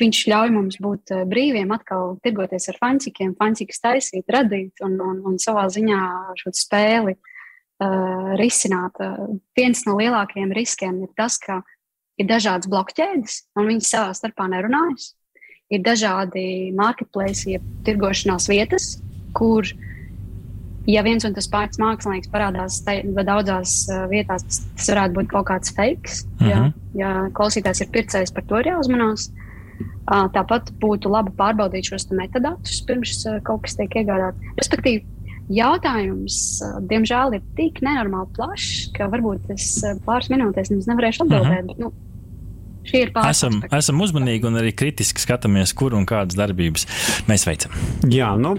viņš 0.02 0.19
ļauj 0.28 0.52
mums 0.54 0.78
būt 0.84 1.13
brīviem, 1.32 1.71
atkal 1.71 2.17
tirgoties 2.26 2.67
ar 2.69 2.78
fancikiem, 2.82 3.32
fancikas 3.39 3.80
taisīt, 3.82 4.28
radīt 4.28 4.84
un, 4.86 5.00
un, 5.00 5.24
un 5.32 5.39
savā 5.41 5.63
ziņā 5.71 6.02
šo 6.41 6.52
spēli 6.54 7.15
uh, 7.15 8.36
risināt. 8.41 9.00
Uh, 9.00 9.39
viens 9.58 9.86
no 9.88 9.95
lielākajiem 9.95 10.52
riskiem 10.54 11.00
ir 11.08 11.15
tas, 11.15 11.39
ka 11.41 11.62
uh, 11.63 11.74
ir 12.21 12.30
dažādas 12.30 12.69
blokķēdes, 12.71 13.39
un 13.60 13.69
viņas 13.69 13.91
savā 13.95 14.13
starpā 14.17 14.47
nerunājas. 14.51 15.13
Ir 15.73 15.82
dažādi 15.86 16.71
marketplace, 16.78 17.47
jeb 17.49 17.63
tirgošanās 17.88 18.45
vietas, 18.51 18.99
kur, 19.36 19.65
ja 20.86 21.01
viens 21.06 21.25
un 21.25 21.34
tas 21.34 21.49
pats 21.51 21.82
mākslinieks 21.82 22.30
parādās 22.34 22.84
te, 22.86 22.99
daudzās 23.25 23.80
vietās, 24.12 24.45
tas, 24.45 24.62
tas 24.78 24.91
varētu 24.93 25.17
būt 25.17 25.32
kaut 25.34 25.49
kāds 25.49 25.73
fake. 25.75 26.13
Uh 26.38 26.45
-huh. 26.45 26.51
ja, 26.51 26.60
mhm. 26.62 26.71
ja 27.01 27.15
klausītājs 27.34 27.82
ir 27.82 27.91
pircējs, 27.97 28.34
par 28.34 28.45
to 28.45 28.62
ir 28.62 28.71
jāuzmanās. 28.75 29.32
Tāpat 30.06 30.69
būtu 30.80 31.10
labi 31.10 31.32
pārbaudīt 31.34 31.89
šos 31.89 32.12
metadatus 32.12 32.84
pirms 32.86 33.25
kaut 33.43 33.63
kas 33.65 33.75
tiek 33.75 33.89
iegādāts. 33.89 34.38
Respektīvi, 34.56 35.04
jautājums, 35.49 36.62
diemžēl, 36.89 37.34
ir 37.34 37.41
tik 37.58 37.82
nenormāli 37.82 38.30
plašs, 38.38 38.91
ka 38.93 39.10
varbūt 39.10 39.49
es 39.49 39.84
pāris 40.06 40.30
minūtēs 40.30 40.69
nevarēšu 40.71 41.25
atbildēt. 41.25 41.65
Uh 41.65 41.71
-huh. 41.71 41.80
nu, 41.80 41.91
ir 41.91 41.95
pārspēja. 41.95 42.05
Esam, 43.26 43.60
esam 43.74 44.02
uzmanīgi 44.04 44.48
un 44.50 44.60
arī 44.60 44.71
kritiski 44.78 45.24
skatāmies, 45.24 45.74
kur 45.78 45.95
un 45.98 46.06
kādas 46.10 46.38
darbības 46.38 46.86
mēs 47.30 47.45
veicam. 47.48 47.74
Jā, 48.12 48.32
nu, 48.39 48.54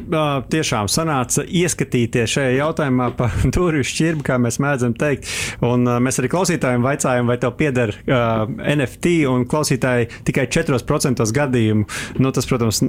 tiešām 0.50 0.90
sanāca 0.90 1.44
ieskatīties 1.46 2.36
šajā 2.36 2.54
jautājumā 2.58 3.10
pa 3.18 3.30
durvju 3.54 3.86
šķirbi, 3.86 4.26
kā 4.26 4.38
mēs 4.42 4.58
mēdzam 4.62 4.96
teikt. 4.98 5.30
Un 5.66 5.86
mēs 6.02 6.20
arī 6.20 6.30
klausītājiem 6.32 6.84
vaicājam, 6.84 7.30
vai 7.30 7.38
tev 7.42 7.54
pieder 7.58 7.94
uh, 7.94 8.46
NFT, 8.76 9.14
un 9.30 9.46
klausītāji 9.48 10.10
tikai 10.26 10.46
4% 10.52 11.26
gadījumu. 11.36 11.86
Nu, 12.22 12.32
tas, 12.34 12.48
protams, 12.48 12.82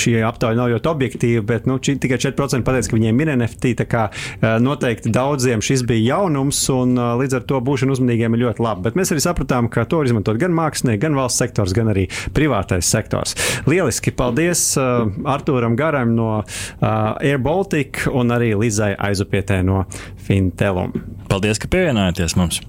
šī 0.00 0.16
aptauja 0.26 0.58
nav 0.58 0.70
ļoti 0.74 0.90
objektīva, 0.90 1.44
bet 1.54 1.68
nu, 1.70 1.78
tikai 1.82 2.20
4% 2.22 2.66
pateica, 2.66 2.90
ka 2.90 2.98
viņiem 2.98 3.22
ir 3.24 3.34
NFT. 3.36 3.74
Tā 3.82 3.88
kā 3.90 4.06
uh, 4.10 4.56
noteikti 4.62 5.12
daudziem 5.14 5.62
šis 5.64 5.84
bija 5.88 6.14
jaunums, 6.14 6.62
un 6.74 6.96
uh, 6.98 7.14
līdz 7.20 7.40
ar 7.40 7.48
to 7.50 7.60
būšana 7.64 7.96
uzmanīgiem 7.96 8.36
ir 8.36 8.46
ļoti 8.46 8.64
laba. 8.64 8.86
Bet 8.88 8.98
mēs 8.98 9.12
arī 9.14 9.24
sapratām, 9.24 9.70
ka 9.72 9.86
to 9.88 10.00
var 10.00 10.10
izmantot 10.10 10.40
gan 10.40 10.54
mākslinieki, 10.56 10.83
mākslinieki, 10.84 11.02
gan 11.02 11.16
valsts 11.16 11.40
sektors, 11.40 11.72
gan 11.74 11.88
arī 11.92 12.08
privātais 12.34 12.84
sektors. 12.84 13.34
Lieliski! 13.66 14.12
Paldies 14.14 14.76
uh, 14.76 15.08
Artūram 15.24 15.76
Garam 15.76 16.14
no 16.14 16.42
uh, 16.42 17.16
Air 17.20 17.38
Baltica 17.38 18.10
un 18.12 18.30
arī 18.30 18.54
Lizai 18.54 18.94
Aizupietē 18.96 19.62
no 19.64 19.86
Fintelum. 20.16 20.92
Paldies, 21.28 21.58
ka 21.58 21.68
pievienojāties 21.68 22.36
mums! 22.36 22.60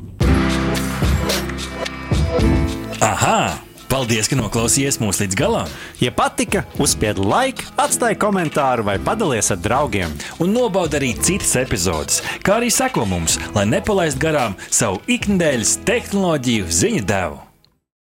Aha! 3.01 3.60
Paldies, 3.86 4.25
ka 4.28 4.36
noklausījāties 4.36 4.97
mūsu 4.99 5.23
līdz 5.23 5.38
galam! 5.38 5.69
Ja 6.01 6.10
patika, 6.12 6.65
uzspiediet 6.82 7.21
like, 7.21 7.63
atstājiet 7.78 8.19
komentāru 8.19 8.84
vai 8.88 8.97
padalieties 8.97 9.54
ar 9.54 9.62
draugiem. 9.62 10.17
Un 10.41 10.56
nobaudiet 10.58 10.99
arī 10.99 11.13
citas 11.21 11.54
epizodes, 11.62 12.19
kā 12.43 12.58
arī 12.58 12.73
sekot 12.73 13.08
mums, 13.08 13.38
lai 13.56 13.67
nepalaistu 13.69 14.25
garām 14.25 14.58
savu 14.67 15.04
ikdienas 15.06 15.78
tehnoloģiju 15.86 16.71
ziņu 16.82 17.06
devumu. 17.06 17.45